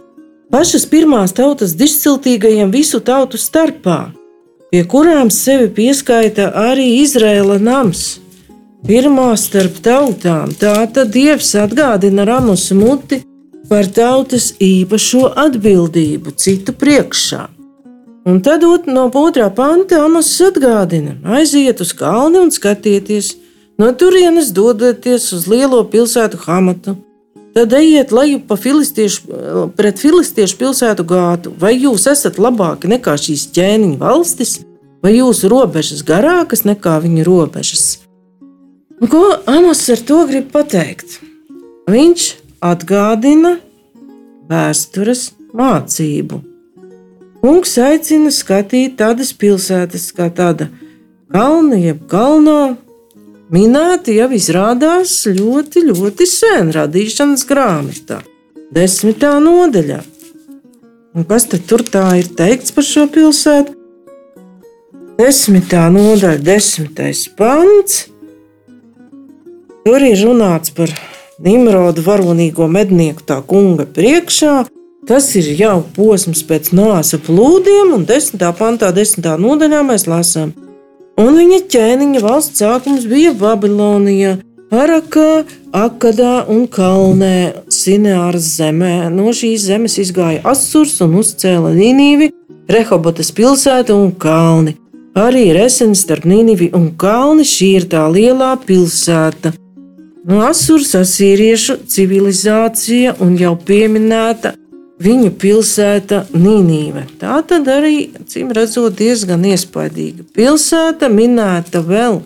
Pašas 0.54 0.86
pirmās 0.92 1.34
tautas 1.34 1.74
dišciltīgajiem 1.80 2.70
visu 2.70 3.00
tautu 3.02 3.40
starpā, 3.42 4.12
pie 4.70 4.84
kurām 4.86 5.34
sevi 5.34 5.72
pieskaita 5.80 6.52
arī 6.68 6.92
Izraēla 7.00 7.58
nams 7.58 8.06
pirmā 8.86 9.32
starp 9.38 9.80
tautām. 9.82 10.52
Tā 10.54 10.86
tad 10.94 11.10
Dievs 11.14 11.50
atgādina 11.58 12.26
Ramusu 12.26 12.76
muti 12.78 13.20
par 13.70 13.88
tautas 13.90 14.52
īpašo 14.62 15.32
atbildību 15.42 16.34
citu 16.38 16.74
priekšā. 16.76 17.46
Un 18.26 18.40
tad 18.42 18.62
no 18.86 19.06
otrā 19.10 19.48
panta 19.54 20.04
Amos 20.04 20.30
atgādina: 20.42 21.16
aiziet 21.24 21.80
uz 21.80 21.92
kalni 21.92 22.38
un 22.42 22.50
skatieties, 22.50 23.34
no 23.78 23.90
turienes 23.92 24.52
dodaties 24.54 25.32
uz 25.32 25.46
lielo 25.50 25.82
pilsētu 25.84 26.38
Hamatu. 26.46 26.96
Tad 27.54 27.72
ejiet 27.72 28.12
leju 28.12 28.42
pa 28.46 28.56
filistiešu, 28.56 29.70
pret 29.76 29.98
filistiešu 29.98 30.58
pilsētu 30.60 31.06
gātu. 31.08 31.54
Vai 31.58 31.72
jūs 31.78 32.06
esat 32.10 32.38
labāki 32.38 32.90
nekā 32.92 33.16
šīs 33.16 33.48
ķēniņa 33.56 33.98
valstis, 34.02 34.58
vai 35.02 35.16
jūsu 35.16 35.48
robežas 35.48 36.04
garākas 36.04 36.66
nekā 36.68 36.98
viņu 37.06 37.24
robežas? 37.24 38.05
Un 38.96 39.08
ko 39.12 39.22
Amos 39.44 39.82
ar 39.92 40.00
to 40.08 40.22
grib 40.24 40.46
pateikt? 40.54 41.18
Viņš 41.92 42.22
atgādina 42.64 43.58
vēstures 44.48 45.34
mācību. 45.52 46.38
Kungs 47.42 47.76
aicina 47.76 48.32
skatīt 48.32 48.96
tādas 48.96 49.34
pilsētas 49.36 50.08
kā 50.16 50.30
tāda 50.32 50.70
kalna, 51.28 51.76
jeb 51.76 52.06
kalno. 52.08 52.78
Minēti 53.52 54.16
jau 54.16 54.30
izrādās 54.34 55.12
ļoti, 55.28 55.84
ļoti 55.92 56.26
sen 56.26 56.72
radīšanas 56.74 57.44
grāmatā, 57.46 58.22
desmitā 58.74 59.36
nodaļā. 59.44 60.00
Un 61.16 61.28
kas 61.28 61.46
tad 61.52 61.68
tur 61.68 61.84
tā 61.84 62.08
ir 62.24 62.32
teikts 62.32 62.72
par 62.72 62.88
šo 62.88 63.06
pilsētu? 63.12 63.76
Desmitā 65.20 65.86
nodaļa, 65.92 66.40
desmitais 66.48 67.28
pants 67.36 68.06
Tur 69.86 70.02
ir 70.02 70.18
runāts 70.18 70.72
par 70.74 70.90
Nimrodu 71.38 72.02
varonīgo 72.02 72.66
mednieku 72.66 73.22
tā 73.22 73.36
kunga 73.46 73.84
priekšā. 73.86 74.64
Tas 75.06 75.28
ir 75.38 75.46
jau 75.54 75.76
posms 75.94 76.40
pēc 76.48 76.72
nāsa 76.74 77.20
plūdiem, 77.22 77.92
un 77.94 78.02
10. 78.08 78.40
pantā, 78.58 78.88
10. 78.90 79.28
nodaļā 79.38 79.84
mēs 79.86 80.08
lasām. 80.10 80.48
Un 81.22 81.38
viņa 81.38 81.60
ķēniņa 81.70 82.22
valsts 82.24 82.58
sākums 82.64 83.04
bija 83.06 83.30
Babilonijā, 83.38 84.32
Arakā, 84.74 85.44
Akadā 85.70 86.40
un 86.50 86.64
Kalnē, 86.66 87.36
Sinēras 87.70 88.48
zemē. 88.56 88.96
No 89.14 89.30
šīs 89.30 89.68
zemes 89.68 90.00
izgāja 90.02 90.40
Asurs 90.50 90.96
un 91.06 91.14
uzcēla 91.20 91.70
Nīnīvi, 91.76 92.32
Rehobotas 92.74 93.30
pilsētu 93.38 93.94
un 93.94 94.10
Kalni. 94.18 94.74
Arī 95.14 95.46
Resens 95.54 96.02
starp 96.02 96.26
Nīnivi 96.26 96.72
un 96.74 96.90
Kalni 96.98 97.46
šī 97.46 97.70
ir 97.76 97.88
tā 97.94 98.02
lielā 98.10 98.50
pilsēta. 98.66 99.54
No 100.26 100.40
Asūras 100.42 100.96
asīriešu 100.98 101.84
civilizācija 101.86 103.12
un 103.22 103.36
jau 103.38 103.52
pieminēta 103.54 104.56
viņu 105.02 105.30
pilsēta 105.38 106.24
Nīnīve. 106.34 107.04
Tā 107.20 107.36
tad 107.46 107.68
arī, 107.70 108.08
cīm 108.26 108.50
redzot, 108.56 108.96
diezgan 108.98 109.44
iespaidīga 109.46 110.26
pilsēta, 110.34 111.12
minēta 111.12 111.84
vēl 111.86 112.24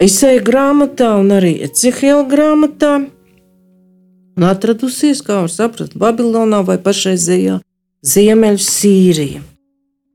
Isēja 0.00 0.40
grāmatā 0.40 1.12
un 1.20 1.30
arī 1.36 1.58
Ecehela 1.66 2.24
grāmatā. 2.26 2.94
Un 4.40 4.46
atradusies, 4.48 5.20
kā 5.22 5.42
var 5.44 5.52
saprast, 5.52 5.94
Babilonā 6.00 6.62
vai 6.64 6.78
pašreizējā. 6.80 7.60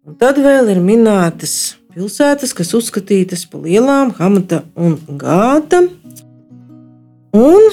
Un 0.05 0.17
tad 0.17 0.41
vēl 0.41 0.73
ir 0.73 0.81
minētas 0.81 1.75
pilsētas, 1.93 2.51
kas 2.57 2.73
uzskatītas 2.75 3.45
par 3.51 3.63
lielām, 3.63 4.11
Hamata 4.17 4.65
un 4.73 4.97
Gāta. 5.21 5.85
Un 7.35 7.63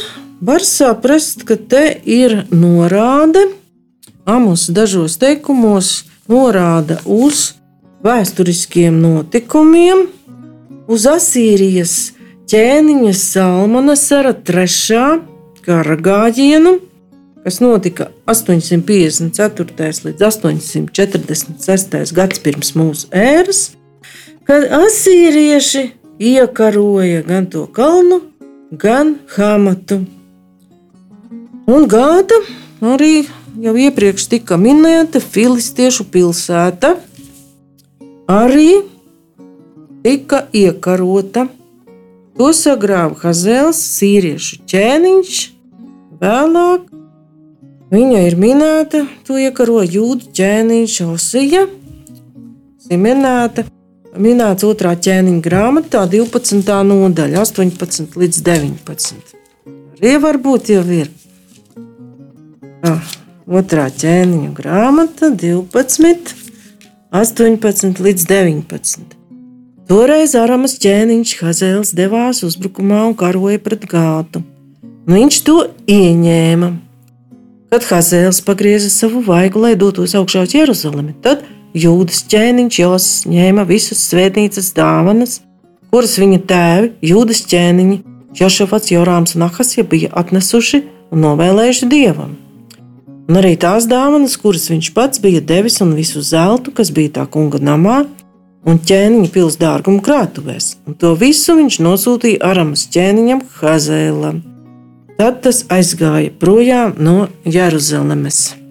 var 0.41 0.65
saprast, 0.67 1.45
ka 1.47 1.55
te 1.55 1.85
ir 2.03 2.41
norāde, 2.51 3.45
Amos 4.27 4.69
dažos 4.71 5.17
teikumos 5.19 6.05
norāda 6.31 6.97
uz 7.07 7.53
vēsturiskiem 8.03 9.01
notikumiem, 9.03 10.05
uz 10.91 11.07
Asīrijas 11.11 11.95
ķēniņa 12.51 13.13
Salmanasara 13.19 14.35
trešā 14.47 15.05
kara 15.63 15.99
gājienu, 15.99 16.77
kas 17.47 17.59
notika 17.63 18.11
854. 18.27 20.03
līdz 20.09 20.27
846. 20.27 22.15
gads 22.19 22.43
pirms 22.43 22.75
mūsu 22.79 23.11
ēras, 23.15 23.65
kad 24.47 24.67
asīrieši 24.83 25.87
iekaroja 26.19 27.23
gan 27.31 27.47
to 27.51 27.69
kalnu, 27.71 28.23
gan 28.73 29.17
Hamatu. 29.37 30.01
Un 31.69 31.87
gada 31.89 32.39
arī 32.81 33.27
jau 33.61 33.75
iepriekš 33.77 34.27
tika 34.33 34.57
minēta 34.59 35.21
Filistiešu 35.21 36.09
pilsēta, 36.11 36.97
arī 38.33 38.83
tika 40.03 40.47
iekarota. 40.57 41.47
To 42.41 42.49
sagrāva 42.57 43.13
Hazels, 43.21 43.79
sīriešu 43.99 44.63
ķēniņš. 44.73 45.43
Vēlāk 46.23 46.89
viņa 47.93 48.25
ir 48.25 48.39
minēta, 48.41 49.05
to 49.29 49.37
iekaro 49.37 49.83
jūdu 49.85 50.33
ķēniņš 50.33 50.99
Osija, 51.13 51.67
Simenēta 52.83 53.63
minēts 54.19 54.67
otrā 54.67 54.93
ķēniņa 54.97 55.43
grāmatā, 55.45 56.05
12. 56.11 56.77
nodaļa, 56.89 57.43
18 57.45 58.19
līdz 58.21 58.43
19. 58.45 59.35
Arī 59.97 60.15
varbūt 60.23 60.73
jau 60.75 60.85
ir. 60.93 61.11
Tā, 62.83 62.97
otrā 63.47 63.89
ķēniņa 63.95 64.53
grāmata, 64.57 65.31
12, 65.31 66.37
18 67.13 68.03
līdz 68.03 68.29
19. 68.29 69.19
Toreiz 69.89 70.37
Aramas 70.39 70.79
ķēniņš 70.81 71.35
Hazēls 71.43 71.91
devās 71.97 72.43
uzbrukumā 72.47 73.03
un 73.09 73.17
karoja 73.19 73.61
pret 73.61 73.85
gātu. 73.91 74.45
Viņš 75.11 75.41
to 75.47 75.57
ieņēma. 75.91 76.71
Kad 77.73 77.89
Hazēls 77.89 78.43
pagrieza 78.45 78.91
savu 78.93 79.23
vaigu, 79.27 79.63
lai 79.65 79.73
dotos 79.81 80.15
augšā 80.17 80.45
uz 80.47 80.55
Jeruzalemi, 80.55 81.15
tad 81.25 81.43
Jūdas 81.73 82.27
ķēniņš 82.29 82.79
Jos 82.83 83.09
ņēma 83.33 83.65
visas 83.65 84.01
svētnīcas 84.11 84.75
dāvanas, 84.77 85.39
kuras 85.89 86.19
viņa 86.21 86.41
tēvi, 86.49 86.91
Jūdas 87.09 87.47
ķēniņi, 87.49 87.99
Jošafats, 88.37 88.93
Jorāms 88.93 89.37
un 89.37 89.47
Ahasja 89.49 89.85
bija 89.89 90.13
atnesuši 90.21 90.83
un 91.13 91.25
novēlējuši 91.25 91.89
dievam. 91.89 92.37
Un 93.29 93.39
arī 93.41 93.55
tās 93.57 93.87
dāvanas, 93.89 94.37
kuras 94.37 94.69
viņš 94.69 94.93
pats 94.93 95.23
bija 95.23 95.41
devis, 95.41 95.81
un 95.81 95.95
visu 95.97 96.21
zeltu, 96.21 96.75
kas 96.77 96.93
bija 96.93 97.17
tā 97.21 97.27
kunga 97.33 97.61
namā, 97.63 98.03
un 98.69 98.79
ķēniņa 98.79 99.33
pils 99.33 99.57
dārgumu 99.61 100.05
krātuvēs, 100.05 100.75
un 100.85 100.99
to 101.01 101.15
visu 101.17 101.57
viņš 101.57 101.81
nosūtīja 101.89 102.43
Aramas 102.53 102.85
ķēniņam 102.93 103.47
Hazēlam. 103.61 104.43
Tad 105.17 105.41
tas 105.45 105.65
aizgāja 105.73 106.33
projām 106.41 106.99
no 107.01 107.31
Jeruzalemes. 107.47 108.62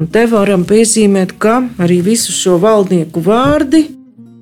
Un 0.00 0.08
te 0.08 0.22
varam 0.24 0.62
piezīmēt, 0.64 1.34
ka 1.36 1.58
arī 1.76 1.98
visu 2.04 2.32
šo 2.32 2.56
valdnieku 2.62 3.20
vārdi 3.20 3.82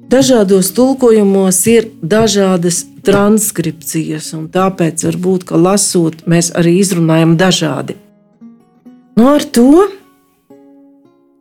dažādos 0.09 0.71
tulkojumos 0.77 1.59
ir 1.67 1.89
dažādas 1.99 2.85
transkripcijas, 3.03 4.31
un 4.39 4.47
tāpēc 4.55 5.03
varbūt, 5.09 5.49
ka 5.51 5.59
lasot, 5.59 6.23
mēs 6.31 6.53
arī 6.55 6.79
izrunājam 6.79 7.35
dažādi. 7.41 7.99
No 9.19 9.25
nu, 9.25 9.35
ar 9.35 9.43
to 9.43 9.89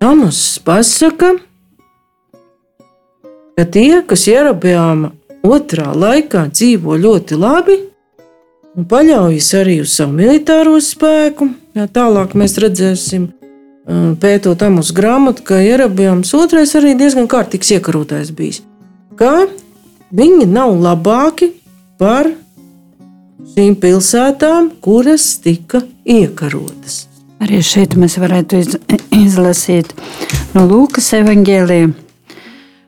Amos 0.02 0.60
pasaka, 0.66 1.36
ka 3.58 3.64
tie, 3.70 4.02
kas 4.06 4.28
Jerabjāma 4.30 5.14
otrā 5.46 5.94
laikā 5.94 6.48
dzīvo 6.54 6.98
ļoti 7.02 7.38
labi 7.38 7.78
un 8.78 8.86
paļaujas 8.90 9.54
arī 9.62 9.80
uz 9.86 9.96
savu 9.98 10.14
militāro 10.20 10.78
spēku, 10.82 11.50
ja 11.78 11.86
tālāk 11.90 12.34
mēs 12.38 12.58
redzēsim, 12.62 13.32
pētot 13.88 14.62
amus 14.68 14.92
grāmatu, 14.96 15.46
ka 15.48 15.62
Ierabjams 15.64 16.34
otrais 16.36 16.76
arī 16.76 16.96
diezgan 17.00 17.30
kārtīgs 17.32 17.72
iekarotais 17.78 18.34
bijis. 18.36 18.62
Ka 19.18 19.48
viņi 20.12 20.48
nav 20.52 20.76
labāki 20.76 21.54
par 22.00 22.30
šīm 23.56 23.78
pilsētām, 23.82 24.74
kuras 24.84 25.38
tika 25.44 25.82
iekarotas. 26.06 27.06
Arī 27.42 27.62
šeit 27.62 27.96
mēs 27.98 28.18
varētu 28.20 28.60
iz, 28.60 28.76
izlasīt 29.14 29.94
no 30.56 30.66
Lūkas 30.68 31.12
evanģēlija. 31.20 31.94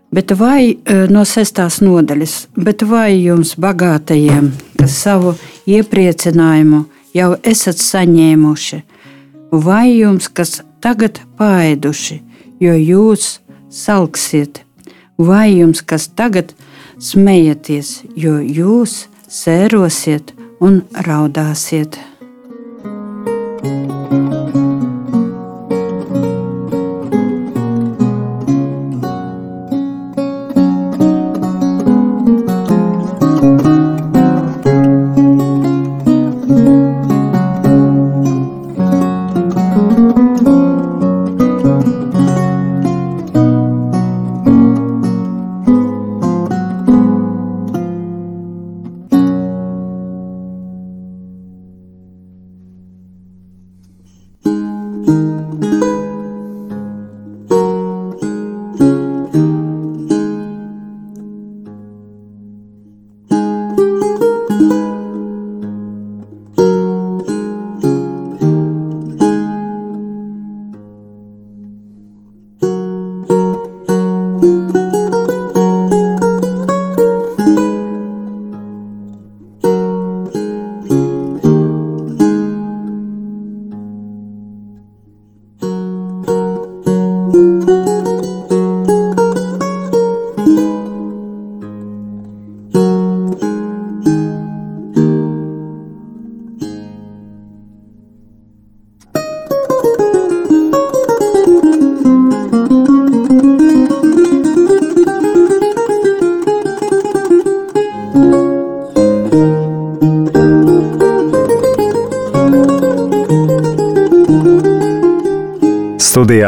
Bet 0.09 0.31
vai 0.33 0.73
no 1.13 1.21
sestās 1.29 1.83
nodaļas, 1.85 2.47
bet 2.57 2.81
vai 2.89 3.11
jums, 3.13 3.53
bagātajiem, 3.61 4.47
kas 4.79 4.95
savu 5.03 5.35
iepriecinājumu 5.69 6.79
jau 7.13 7.35
esat 7.45 7.77
saņēmuši, 7.77 8.79
vai 9.53 9.83
jums, 9.99 10.25
kas 10.33 10.63
tagad 10.81 11.21
paiduši, 11.37 12.21
jo 12.59 12.73
jūs 12.75 13.39
salksiet, 13.69 14.63
vai 15.17 15.51
jums, 15.59 15.81
kas 15.81 16.09
tagad 16.15 16.53
smejaties, 16.99 18.03
jo 18.15 18.39
jūs 18.39 19.05
sērosiet 19.29 20.33
un 20.59 20.83
raudāsiet? 21.05 21.99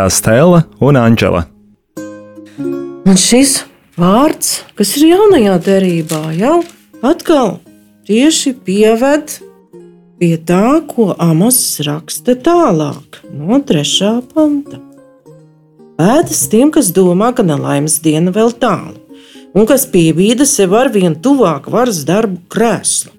Studijā 0.02 0.10
Stela 0.10 0.64
un 0.80 0.98
Anģela. 0.98 1.46
Un 3.06 3.18
šis 3.18 3.66
vārds, 4.00 4.64
kas 4.76 4.96
ir 4.98 5.12
jaunajā 5.12 5.58
derībā, 5.62 6.22
jau 6.38 6.62
atkal 7.06 7.60
tieši 8.08 8.54
pieved 8.66 9.38
pie 10.18 10.38
tā, 10.38 10.82
ko 10.88 11.14
Amos 11.20 11.80
raksta 11.86 12.36
tālāk, 12.36 13.22
no 13.34 13.60
3. 13.60 14.22
panta. 14.34 14.80
Pēdas 15.98 16.48
tiem, 16.50 16.72
kas 16.72 16.92
domā, 16.94 17.34
ka 17.36 17.44
nelaimes 17.44 18.00
diena 18.02 18.32
vēl 18.34 18.54
tālu, 18.58 18.98
un 19.54 19.68
kas 19.70 19.86
piebīda 19.86 20.48
sev 20.50 20.74
ar 20.78 20.90
vien 20.90 21.14
tuvāk 21.14 21.70
varas 21.70 22.06
darbu 22.08 22.42
krēslu. 22.50 23.12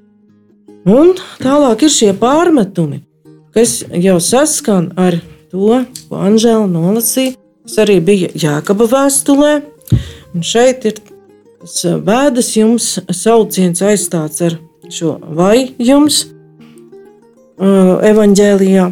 Un 0.86 1.14
tālāk 1.38 1.84
ir 1.86 1.94
šie 1.94 2.14
pārmetumi, 2.18 3.04
kas 3.54 3.84
jau 3.92 4.18
saskan 4.18 4.90
ar 4.98 5.20
to, 5.52 5.84
ko 6.08 6.20
Anžēla 6.26 6.66
nolasīja. 6.70 7.36
Tas 7.62 7.78
arī 7.84 8.00
bija 8.02 8.30
Jākaba 8.34 8.88
vēstulē. 8.90 9.52
Un 10.32 10.44
šeit 10.46 10.86
ir 10.88 10.98
tas 11.62 11.76
vēdas 12.02 12.48
jums 12.56 12.88
sauciens 13.14 13.84
aizstāts 13.86 14.42
ar 14.42 14.56
šo 14.90 15.18
vai 15.22 15.74
jums 15.78 16.24
uh, 16.26 18.00
evaņģēlijā. 18.02 18.88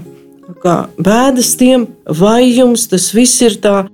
Kā 0.60 0.76
bēdas 1.00 1.54
tiem, 1.58 1.88
vai 2.06 2.50
jums 2.50 2.86
tas 2.90 3.08
viss 3.16 3.40
ir 3.42 3.56
tā, 3.62 3.88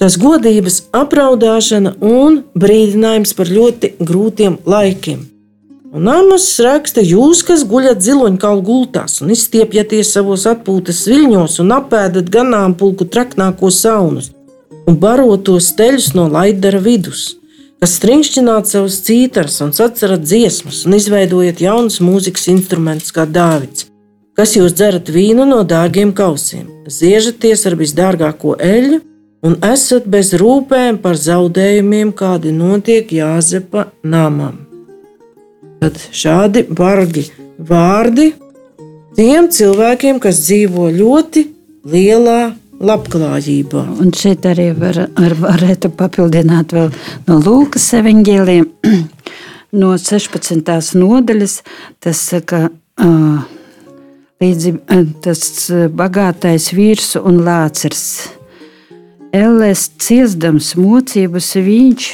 tas 0.00 0.16
godības 0.20 0.84
apraudāšana 0.94 1.96
un 2.04 2.42
brīdinājums 2.56 3.34
par 3.36 3.50
ļoti 3.50 3.94
grūtiem 4.00 4.60
laikiem. 4.68 5.33
Un 5.94 6.08
Amos 6.10 6.48
raksta, 6.58 7.04
jūs, 7.06 7.44
kas 7.46 7.60
guļat 7.70 8.00
ziloņkalu 8.02 8.62
gultās 8.66 9.20
un 9.22 9.30
izstiepjaties 9.30 10.08
savos 10.16 10.42
atpūtas 10.50 11.04
viļņos 11.06 11.60
un 11.62 11.70
apēdat 11.76 12.32
ganāmpulku 12.34 13.06
traknāko 13.06 13.70
saunus 13.70 14.32
un 14.90 14.98
barotos 14.98 15.70
teļus 15.78 16.10
no 16.18 16.24
laidara 16.26 16.80
vidus, 16.82 17.36
kas 17.78 17.94
stringšķināt 18.00 18.72
savus 18.72 18.98
cītars 19.06 19.60
un 19.62 19.70
sacerat 19.76 20.26
dziesmas 20.26 20.82
un 20.88 20.98
izveidojat 20.98 21.62
jaunus 21.62 22.00
mūzikas 22.02 22.50
instrumentus 22.50 23.14
kā 23.14 23.28
Dāvids, 23.30 23.86
kas 24.34 24.58
jūs 24.58 24.74
dzerat 24.74 25.14
vīnu 25.14 25.46
no 25.46 25.62
dārgiem 25.62 26.10
kausiem, 26.10 26.66
ziežaties 26.90 27.68
ar 27.70 27.78
visdārgāko 27.78 28.58
eļļu 28.58 29.02
un 29.46 29.58
esat 29.70 30.10
bez 30.10 30.34
rūpēm 30.42 30.98
par 31.06 31.22
zaudējumiem, 31.22 32.10
kādi 32.18 32.50
notiek 32.50 33.14
Jāzepa 33.14 33.92
namam. 34.02 34.64
Tad 35.82 35.98
šādi 36.14 36.64
bargi 36.70 37.26
vārdi 37.58 38.32
tiem 39.16 39.48
cilvēkiem, 39.52 40.20
kas 40.22 40.42
dzīvo 40.46 40.90
ļoti 40.94 41.46
lielā 41.90 42.54
labklājībā. 42.84 43.82
Un 44.02 44.12
šeit 44.16 44.46
arī 44.48 44.70
var, 44.76 45.04
var, 45.16 45.34
varētu 45.40 45.90
papildināt 45.96 46.74
vēl 46.74 46.90
no 47.28 47.38
Lūkas 47.44 47.86
evaņģēliem, 48.00 48.68
no 49.80 49.92
16. 50.00 50.72
nodaļas. 51.00 51.58
Tas 52.02 52.22
saka, 52.32 52.66
līdzi 54.42 54.74
tas 55.24 55.44
bagātais 55.94 56.70
vīrs 56.74 57.14
un 57.20 57.42
lācers. 57.46 58.04
Ellēs 59.34 59.88
ciestams 59.98 60.74
mocības 60.78 61.54
viņš, 61.58 62.10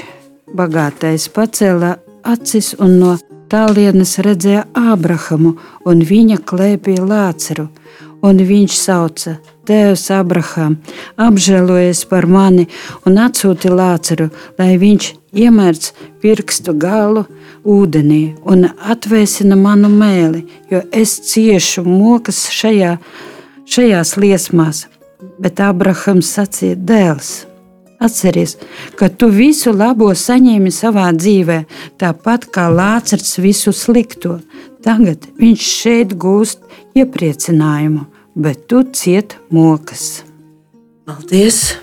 bagātais, 0.56 1.26
pacēla 1.34 1.98
acis 2.24 2.72
un 2.80 2.96
no 3.00 3.18
tālienes 3.50 4.16
redzēja 4.22 4.66
Ābrahamu 4.78 5.56
un 5.88 6.02
viņa 6.06 6.40
klēpīja 6.46 7.06
Lāceru, 7.06 7.68
un 8.26 8.42
viņš 8.46 8.76
sauca: 8.76 9.36
Tēvs, 9.66 10.08
Abraham, 10.14 10.78
apžēlojies 11.20 12.04
par 12.10 12.26
mani 12.26 12.66
un 13.06 13.18
atsūti 13.22 13.70
Lāceru, 13.70 14.30
lai 14.58 14.74
viņš 14.80 15.10
iemērc 15.44 15.90
pirkstu 16.22 16.74
galu 16.74 17.26
ūdenī 17.64 18.22
un 18.50 18.66
atvēsina 18.70 19.58
manu 19.58 19.92
mēli, 19.92 20.46
jo 20.72 20.82
es 20.92 21.18
ciešu 21.30 21.84
mokas 21.86 22.46
šajā, 22.54 22.96
šajās 23.66 24.16
liesmās. 24.16 24.86
Bet 25.40 25.60
Abrahams 25.60 26.32
sacīja: 26.38 26.76
Dēls! 26.76 27.49
Atceries, 28.00 28.56
ka 28.96 29.10
tu 29.12 29.28
visu 29.28 29.74
labo 29.76 30.08
saņēmi 30.16 30.70
savā 30.72 31.10
dzīvē, 31.12 31.58
tāpat 32.00 32.46
kā 32.54 32.70
Lācis 32.72 33.34
visu 33.44 33.74
slikto. 33.76 34.38
Tagad 34.80 35.26
viņš 35.36 35.66
šeit 35.68 36.14
gūst 36.16 36.64
iepriecinājumu, 36.96 38.06
bet 38.40 38.64
tu 38.72 38.80
ciet 38.96 39.36
mokas. 39.52 40.22
Paldies! 41.04 41.76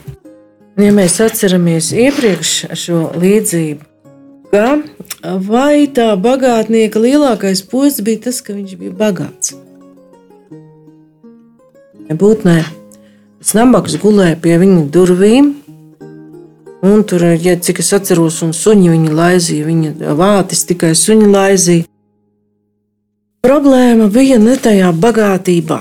Ja 0.77 0.89
mēs 0.93 1.19
atceramies 1.21 1.91
iepriekš 1.93 2.55
šo 2.77 3.03
līdzību, 3.17 3.85
ka 4.49 4.65
vai 5.45 5.85
tā 5.93 6.11
bagātnieka 6.21 7.01
lielākais 7.01 7.61
posts 7.69 8.01
bija 8.05 8.25
tas, 8.25 8.41
ka 8.41 8.57
viņš 8.57 8.73
bija 8.81 8.97
bagāts? 8.97 9.53
Nebūtu 12.09 12.49
nē. 12.49 12.59
Tas 13.37 13.53
nabaks 13.57 13.97
gulēja 14.01 14.37
pie 14.41 14.57
viņa 14.61 14.83
durvīm, 14.93 15.49
Un 16.81 17.03
tur, 17.03 17.23
ja, 17.41 17.55
cik 17.57 17.79
es 17.81 17.89
atceros, 17.95 18.43
un 18.45 18.51
suņi 18.53 18.91
viņa 18.93 19.13
laizīja, 19.17 19.65
viņa 19.65 20.17
vātis 20.17 20.61
tikai 20.69 20.93
suņi 20.95 21.29
laizīja. 21.33 21.85
problēma 23.41 24.09
bija 24.11 24.37
ne 24.37 24.57
tajā 24.59 24.91
bagātībā, 24.91 25.79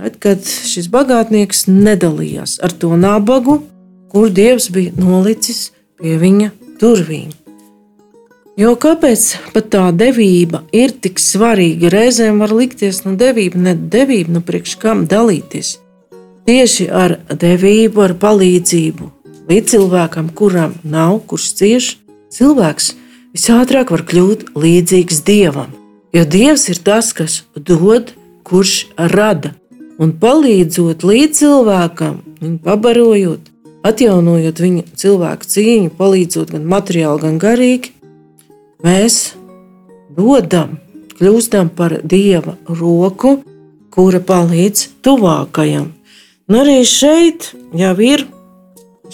bet 0.00 0.18
kad 0.18 0.42
šis 0.42 0.88
bagātnieks 0.90 1.66
nedalījās 1.68 2.58
ar 2.64 2.72
to 2.72 2.96
nabagu, 2.96 3.60
kur 4.10 4.30
Dievs 4.30 4.70
bija 4.74 4.90
nolicis 4.98 5.70
pie 6.00 6.18
viņa 6.18 6.50
durvīm. 6.80 7.30
Jo 8.58 8.74
kāpēc 8.74 9.52
pat 9.54 9.70
tā 9.70 9.86
devība 9.94 10.64
ir 10.72 10.90
tik 10.90 11.18
svarīga? 11.18 11.90
Reizēm 11.90 12.38
var 12.42 12.54
likties, 12.54 13.04
nu, 13.06 13.14
devība, 13.18 13.58
ne 13.58 13.74
devība, 13.74 14.38
nu, 14.38 14.40
priekš 14.40 14.78
kam 14.82 15.06
dalīties. 15.10 15.76
Tieši 16.46 16.88
ar 16.90 17.18
devību, 17.30 18.02
ar 18.02 18.14
palīdzību 18.18 19.23
līdz 19.48 19.74
cilvēkam, 19.74 20.30
kuram 20.34 20.74
nav, 20.84 21.18
kurš 21.28 21.50
cieš, 21.58 21.88
cilvēks 22.34 22.92
visātrāk 23.34 23.92
var 23.94 24.04
kļūt 24.08 24.52
līdzīgs 24.56 25.22
dievam. 25.26 25.72
Jo 26.14 26.22
dievs 26.28 26.68
ir 26.70 26.78
tas, 26.84 27.12
kas 27.16 27.42
dod, 27.54 28.12
kurš 28.46 28.86
rada. 28.96 29.54
Un 29.98 30.12
palīdzot 30.18 31.04
līdz 31.06 31.40
cilvēkam, 31.40 32.20
viņu 32.42 32.60
pabarojot, 32.64 33.50
atjaunojot 33.86 34.62
viņa 34.62 34.84
cilvēku 34.98 35.50
cieņu, 35.54 35.90
palīdzot 35.98 36.54
gan 36.54 36.66
materiāli, 36.70 37.22
gan 37.26 37.40
garīgi, 37.42 37.92
mēs 38.84 39.34
dodam, 40.14 40.78
kļūstam 41.18 41.70
par 41.74 42.00
dieva 42.02 42.56
roku, 42.66 43.38
kura 43.94 44.18
palīdz 44.18 44.88
tuvākajam. 45.06 45.92
Un 46.50 46.58
arī 46.60 46.80
šeit 46.84 47.52
jau 47.78 47.94
ir 48.02 48.26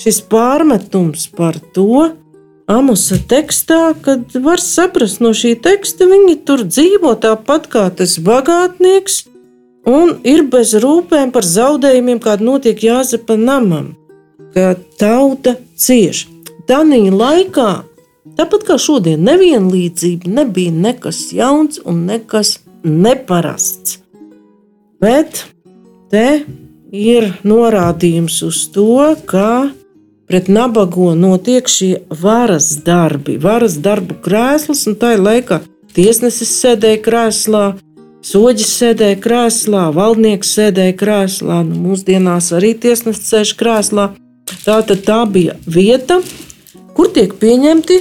šis 0.01 0.23
pārmetums 0.31 1.29
par 1.37 1.59
to, 1.75 2.11
Amusa 2.71 3.17
tekstā, 3.27 3.97
kad 3.99 4.31
var 4.45 4.61
saprast 4.63 5.19
no 5.19 5.33
šī 5.35 5.57
teksta, 5.59 6.07
viņi 6.07 6.37
tur 6.47 6.63
dzīvo 6.69 7.17
tāpat 7.19 7.67
kā 7.73 7.89
tas 7.99 8.15
bagātnieks, 8.23 9.25
un 9.91 10.21
ir 10.23 10.45
bez 10.53 10.77
rūpēm 10.79 11.33
par 11.35 11.43
zaudējumiem, 11.43 12.23
kāda 12.23 12.47
notiek 12.47 12.85
Jāzepa 12.87 13.35
namam, 13.35 13.97
ka 14.55 14.77
tauta 15.03 15.57
cieš. 15.75 16.29
Tanī 16.71 17.09
laikā 17.11 17.71
Tāpat 18.39 18.63
kā 18.69 18.77
šodien, 18.81 19.23
nevienlīdzība 19.27 20.31
nebija 20.31 20.73
nekas 20.73 21.27
jauns 21.35 21.81
un 21.89 22.05
nekas 22.09 22.59
neparasts. 22.85 23.99
Bet 25.01 25.47
te 26.13 26.43
ir 26.93 27.31
norādījums 27.45 28.39
uz 28.47 28.63
to, 28.75 29.17
ka 29.29 29.73
pret 30.31 30.49
nabago 30.49 31.15
notiek 31.19 31.69
šie 31.69 31.97
varas 32.23 32.69
darbi, 32.87 33.35
varas 33.43 33.75
darbu 33.83 34.15
krēsls, 34.23 34.85
un 34.87 34.95
tajā 34.95 35.19
laikā 35.19 35.57
tiesnesis 35.91 36.53
sēdēja 36.61 37.01
krēslā, 37.03 37.63
soģis 38.23 38.71
sēdēja 38.79 39.17
krēslā, 39.25 39.89
valdnieks 39.97 40.53
sēdēja 40.55 40.95
krēslā, 41.01 41.57
nu, 41.67 41.81
mūsdienās 41.89 42.53
arī 42.55 42.77
tiesnesis 42.79 43.27
sēž 43.33 43.57
krēslā. 43.59 44.13
Tā 44.63 44.77
tad 44.87 45.03
tā 45.09 45.19
bija 45.27 45.57
vieta, 45.67 46.21
kur 46.95 47.11
tiek 47.11 47.35
pieņemti 47.43 47.99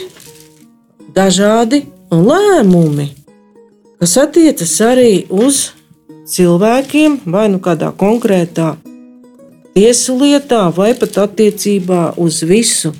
dažādi 1.16 1.82
lēmumi, 2.14 3.08
kas 3.98 4.14
attiecas 4.22 4.76
arī 4.86 5.24
uz 5.34 5.72
cilvēkiem, 6.30 7.24
vai 7.26 7.48
nu 7.50 7.58
kādā 7.58 7.90
konkrētā 7.90 8.76
tiesu 9.76 10.18
lietā, 10.20 10.68
vai 10.76 10.94
pat 10.98 11.18
attiecībā 11.26 12.14
uz 12.18 12.42
visu 12.44 12.94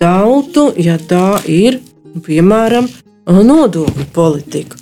tautu, 0.00 0.70
ja 0.76 0.96
tā 0.98 1.40
ir 1.50 1.80
piemēram 2.24 2.88
nodokļu 3.26 4.08
politika. 4.14 4.78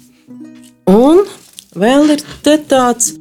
Un 0.91 1.23
vēl 1.79 2.17
ir 2.17 2.25
tāds 2.69 3.15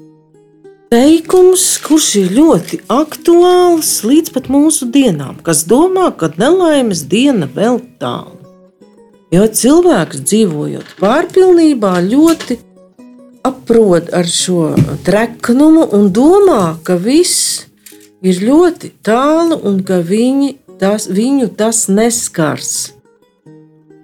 teikums, 0.92 1.78
kurš 1.86 2.10
ir 2.20 2.34
ļoti 2.36 2.82
aktuāls 2.92 4.02
līdz 4.04 4.34
pat 4.36 4.50
mūsu 4.52 4.90
dienām, 4.92 5.38
kas 5.46 5.64
domā, 5.70 6.10
ka 6.12 6.32
nelaimes 6.36 7.06
diena 7.08 7.48
vēl 7.48 7.80
tālu. 8.02 8.38
Jo 9.32 9.46
cilvēks 9.48 10.26
dzīvojot 10.28 10.98
pārpilnībā 11.00 11.94
ļoti 12.04 12.58
aprod 13.48 14.10
ar 14.12 14.28
šo 14.28 14.74
treknumu 15.06 15.86
un 15.96 16.10
domā, 16.12 16.76
ka 16.84 16.98
viss 17.00 17.71
ir 18.22 18.42
ļoti 18.46 18.94
tālu 19.06 19.60
un 19.68 19.82
ka 19.86 20.02
viņi 20.06 20.56
tas, 20.82 21.08
viņu 21.10 21.52
tas 21.58 21.88
neskars. 21.92 22.94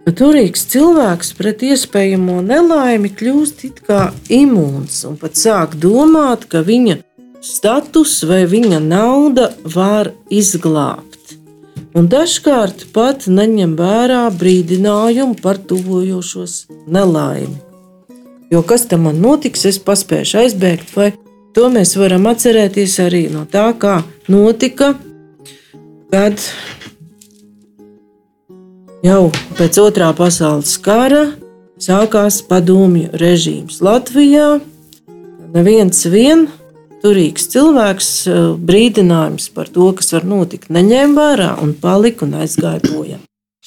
Turīgs 0.07 0.63
cilvēks 0.71 1.33
pret 1.35 1.65
iespējamo 1.67 2.39
nelaimi 2.45 3.11
kļūst 3.11 3.65
it 3.67 3.81
kā 3.85 4.13
imūns 4.31 5.01
un 5.09 5.17
pat 5.19 5.35
sāk 5.35 5.75
domāt, 5.83 6.47
ka 6.47 6.63
viņa 6.63 7.01
status 7.43 8.21
vai 8.25 8.45
viņa 8.47 8.79
nauda 8.87 9.51
var 9.75 10.13
izglābt 10.31 11.17
un 11.97 12.07
dažkārt 12.11 12.87
pat 12.93 13.25
neņem 13.31 13.73
vērā 13.79 14.27
brīdinājumu 14.37 15.39
par 15.41 15.57
tuvojošos 15.69 16.67
nelaimi. 16.87 17.57
Jo 18.53 18.61
kas 18.63 18.85
tam 18.87 19.07
man 19.07 19.17
notiks, 19.23 19.65
es 19.67 19.79
paspēšu 19.83 20.43
aizbēgt, 20.43 20.93
vai 20.95 21.09
to 21.57 21.71
mēs 21.73 21.95
varam 21.97 22.27
atcerēties 22.29 22.99
arī 23.01 23.23
no 23.33 23.47
tā, 23.49 23.71
kā 23.81 23.95
notika, 24.29 24.91
kad 26.13 26.43
jau 29.01 29.23
pēc 29.57 29.79
otrā 29.81 30.11
pasaules 30.17 30.75
kara 30.85 31.23
sākās 31.81 32.43
padomju 32.45 33.09
režīms 33.17 33.81
Latvijā. 33.81 34.59
Neviens 35.55 36.03
vien 36.13 36.45
turīgs 37.01 37.49
cilvēks 37.49 38.09
eh, 38.29 38.41
brīdinājums 38.69 39.49
par 39.55 39.71
to, 39.73 39.89
kas 39.97 40.13
var 40.13 40.27
notikt, 40.29 40.69
neņēma 40.69 41.17
vērā 41.17 41.51
un 41.63 41.73
palika 41.73 42.27
un 42.27 42.37
aizgāja 42.43 42.83
bojā. 42.85 43.17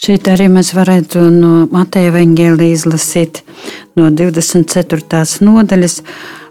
Šeit 0.00 0.30
arī 0.30 0.46
mēs 0.48 0.70
varētu 0.72 1.26
no 1.34 1.66
Mateja 1.74 2.14
Vangēlī 2.14 2.70
izlasīt 2.76 3.42
no 3.98 4.06
24. 4.14 5.24
nodaļas 5.44 5.98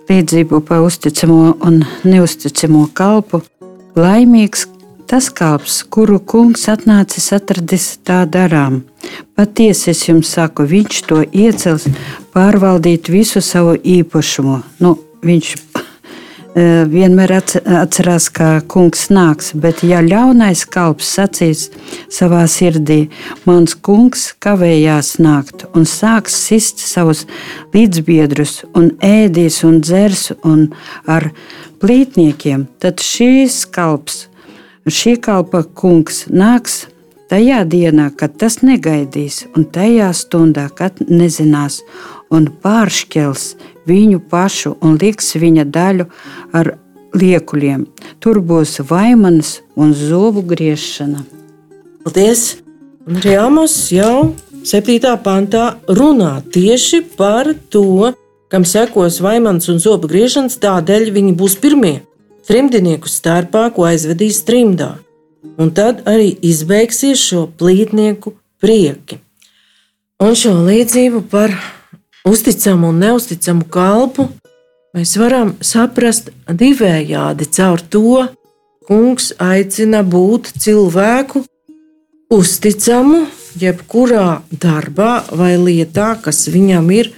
līdzību 0.10 0.64
par 0.66 0.82
uzticamo 0.82 1.56
un 1.66 1.84
neusticamo 2.04 2.88
kalpu. 2.98 3.44
Laimīgs 4.00 4.66
tas 5.10 5.30
kalps, 5.34 5.82
kuru 5.90 6.20
kungs 6.20 6.68
atnācis 6.70 7.32
atradis 7.34 7.92
tā 8.06 8.24
darām. 8.30 8.84
Patiesi 9.38 9.90
es 9.94 10.04
jums 10.08 10.34
saku, 10.36 10.66
viņš 10.70 11.02
to 11.10 11.22
iecels 11.30 11.88
pārvaldīt 12.34 13.10
visu 13.10 13.42
savu 13.42 13.76
īpašumu. 13.78 14.60
Nu, 14.84 14.96
viņš 15.26 15.56
vienmēr 16.56 17.34
atcerās, 17.38 18.30
ka 18.34 18.62
kungs 18.68 19.08
nāks, 19.14 19.52
bet 19.54 19.84
ja 19.86 20.02
ļaunais 20.02 20.66
kalps 20.70 21.12
sacīs 21.18 21.68
savā 22.10 22.46
sirdī, 22.50 23.10
mans 23.46 23.76
kungs 23.76 24.34
kavējās 24.42 25.18
nākt 25.22 25.68
un 25.76 25.86
sāks 25.86 26.36
sist 26.48 26.82
savus 26.82 27.26
līdzbiedrus 27.74 28.64
un 28.74 28.92
ēdīs 29.06 29.64
un 29.68 29.82
dzers 29.82 30.32
un 30.44 30.70
ar 31.08 31.30
plītniekiem, 31.82 32.68
tad 32.80 33.04
šīs 33.04 33.66
kalps, 33.70 34.28
šī 34.90 35.20
kalpa 35.22 35.64
kungs 35.64 36.26
nāks 36.30 36.88
tajā 37.30 37.62
dienā, 37.70 38.10
kad 38.18 38.38
tas 38.42 38.62
negaidīs, 38.66 39.44
un 39.56 39.68
tajā 39.70 40.10
stundā, 40.18 40.66
kad 40.74 40.98
nezinās, 41.06 41.84
un 42.34 42.48
pāršķels 42.64 43.46
viņu 43.90 44.22
pašu 44.30 44.76
un 44.86 44.98
liks 45.02 45.34
viņa 45.40 45.66
daļu 45.74 46.08
ar 46.54 46.76
liekuļiem. 47.18 47.86
Tur 48.22 48.42
būs 48.46 48.80
vaimanas 48.90 49.60
un 49.76 49.94
zobu 49.98 50.44
griešana. 50.46 51.26
Paldies! 52.06 52.60
Amos 53.40 53.74
jau 53.90 54.36
7. 54.62 55.00
pantā 55.24 55.80
runā 55.88 56.44
tieši 56.54 57.02
par 57.18 57.48
to, 57.74 58.12
kam 58.52 58.66
sekos 58.66 59.18
vaimans 59.24 59.70
un 59.72 59.80
zobu 59.82 60.10
griešanas, 60.12 60.60
tādēļ 60.62 61.10
viņi 61.16 61.34
būs 61.40 61.56
pirmie 61.62 62.02
trimdnieku 62.50 63.10
starpā, 63.10 63.70
ko 63.74 63.86
aizvedīs 63.90 64.42
trimdā. 64.46 64.98
Un 65.62 65.72
tad 65.72 66.04
arī 66.10 66.34
izbeigsies 66.46 67.22
šo 67.22 67.46
plītnieku 67.60 68.34
prieki. 68.62 69.20
Un 70.20 70.36
šo 70.36 70.56
līdzību 70.68 71.24
par 71.32 71.54
uzticamu 72.30 72.92
un 72.94 73.00
neusticamu 73.02 73.66
kalpu 73.72 74.28
mēs 74.96 75.16
varam 75.20 75.56
saprast 75.62 76.32
divējādi. 76.48 77.48
Caur 77.56 77.82
to 77.82 78.26
kungs 78.88 79.32
aicina 79.42 80.04
būt 80.06 80.52
cilvēku 80.62 81.44
uzticamu 82.34 83.26
jebkurā 83.60 84.42
darbā 84.52 85.24
vai 85.34 85.56
lietā, 85.58 86.14
kas 86.22 86.48
viņam 86.54 86.90
ir 86.94 87.12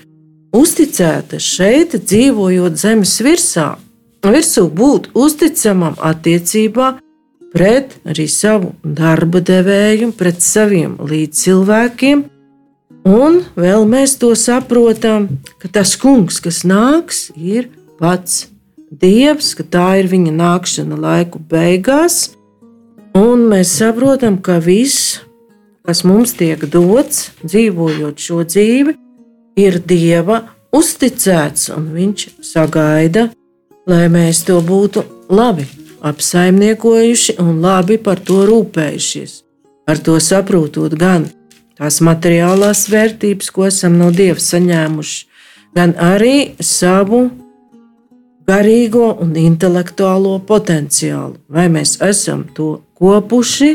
uzticēta 0.55 1.39
šeit, 1.39 1.95
dzīvojot 2.07 2.79
zemes 2.79 3.15
virsā. 3.23 3.69
Virsū 4.21 4.67
būt 4.69 5.09
uzticamam 5.17 5.95
attiecībā 5.97 6.93
pret 7.51 7.97
arī 8.07 8.27
savu 8.29 8.75
darba 8.83 9.41
devēju, 9.43 10.11
pret 10.15 10.43
saviem 10.45 10.95
līdzcilvēkiem, 11.01 12.23
Un 13.07 13.41
vēl 13.57 13.87
mēs 13.89 14.15
to 14.21 14.31
saprotam, 14.37 15.27
ka 15.57 15.71
tas 15.73 15.95
kungs, 15.97 16.37
kas 16.43 16.61
nāks, 16.67 17.29
ir 17.35 17.71
pats 17.99 18.47
Dievs, 18.91 19.53
ka 19.55 19.63
tā 19.63 19.87
ir 20.01 20.09
viņa 20.11 20.33
nākšana 20.35 20.97
laiku 20.99 21.39
beigās. 21.39 22.35
Un 23.15 23.47
mēs 23.47 23.71
saprotam, 23.79 24.35
ka 24.43 24.59
viss, 24.59 25.21
kas 25.87 26.03
mums 26.03 26.35
tiek 26.35 26.59
dots, 26.67 27.29
dzīvojot 27.39 28.19
šo 28.19 28.43
dzīvi, 28.43 28.97
ir 29.55 29.79
Dieva 29.79 30.43
uzticēts, 30.75 31.69
un 31.71 31.87
Viņš 31.95 32.27
sagaida, 32.43 33.29
lai 33.87 34.05
mēs 34.11 34.43
to 34.47 34.59
būtu 34.59 35.05
labi 35.31 35.65
apsaimniekojuši 36.03 37.37
un 37.41 37.61
labi 37.63 37.97
par 38.01 38.19
to 38.19 38.43
rūpējušies. 38.49 39.41
Ar 39.89 39.99
to 40.03 40.19
saprotot 40.19 40.93
gan 40.99 41.29
tās 41.81 41.97
materiālās 42.05 42.85
vērtības, 42.91 43.49
ko 43.49 43.65
esam 43.65 43.95
no 43.97 44.11
Dieva 44.13 44.37
saņēmuši, 44.37 45.21
gan 45.73 45.95
arī 45.97 46.53
savu 46.61 47.23
garīgo 48.45 49.07
un 49.23 49.33
intelektuālo 49.39 50.35
potenciālu. 50.45 51.39
Vai 51.49 51.65
mēs 51.73 51.97
esam 52.05 52.45
to 52.53 52.83
kopuši 53.01 53.71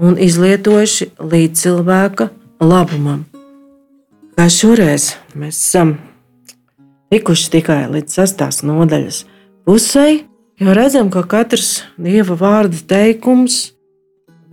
un 0.00 0.16
izlietojuši 0.16 1.10
līdz 1.20 1.66
cilvēka 1.66 2.30
labumam? 2.64 3.26
Kā 4.34 4.48
šoreiz 4.48 5.12
mēs 5.36 5.60
esam 5.60 5.98
tikuši 7.12 7.52
tikai 7.58 7.82
līdz 7.92 8.20
sastās 8.22 8.64
nodaļas 8.64 9.24
pusei, 9.68 10.24
jo 10.58 10.72
redzam, 10.72 11.12
ka 11.12 11.26
katrs 11.28 11.82
dieva 12.00 12.40
vārda 12.40 12.80
teikums 12.88 13.74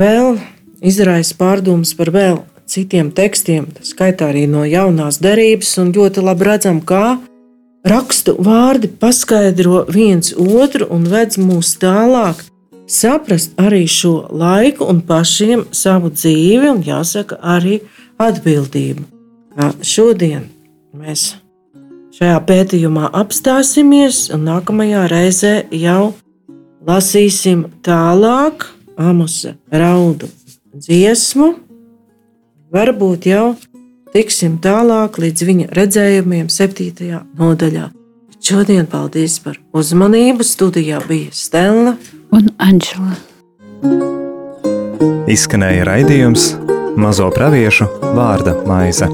vēl 0.01 0.41
izraisa 0.83 1.37
pārdomas 1.39 1.95
par 1.95 2.11
vēl 2.11 2.41
citiem 2.71 3.11
tekstiem, 3.11 3.67
tā 3.75 3.83
skaitā 3.85 4.29
arī 4.31 4.45
no 4.49 4.63
jaunās 4.67 5.19
derības, 5.23 5.73
un 5.81 5.91
ļoti 5.95 6.23
labi 6.23 6.47
redzam, 6.47 6.79
kā 6.79 7.17
rakstu 7.87 8.37
vārdi 8.39 8.89
paskaidro 9.01 9.83
viens 9.91 10.33
otru 10.37 10.87
un 10.93 11.05
ved 11.11 11.37
mūs 11.41 11.75
tālāk, 11.81 12.45
saprast 12.87 13.57
arī 13.61 13.83
šo 13.89 14.13
laiku 14.31 14.87
un 14.91 15.01
pašiem 15.07 15.65
savu 15.75 16.11
dzīvi, 16.15 16.71
un 16.71 16.83
jāsaka, 16.85 17.39
arī 17.41 17.81
atbildību. 18.21 19.07
Kā 19.51 19.71
šodien 19.83 20.47
mēs 20.95 21.33
šajā 22.15 22.37
pētījumā 22.47 23.09
apstāsimies, 23.19 24.29
un 24.35 24.45
nākamajā 24.47 25.07
reizē 25.11 25.55
jau 25.75 26.13
lasīsim 26.87 27.67
tālāk 27.83 28.69
Amusa 29.01 29.55
raudu 29.71 30.27
dziesmu, 30.75 31.55
varbūt 32.73 33.27
jau 33.31 33.55
tiksim 34.15 34.57
tālāk 34.63 35.19
līdz 35.21 35.47
viņa 35.47 35.71
redzējumiem, 35.77 36.49
septītajā 36.51 37.23
nodaļā. 37.39 37.89
Šodien 38.41 38.87
paldies 38.89 39.37
par 39.43 39.59
uzmanību. 39.77 40.45
Studijā 40.47 41.01
bija 41.05 41.29
Stela 41.35 41.93
un 42.33 42.49
Anģela. 42.57 43.19
Izskanēja 45.31 45.85
raidījums 45.87 46.51
Mazo 46.99 47.29
praviešu 47.31 47.87
vārda 48.17 48.57
maize. 48.67 49.07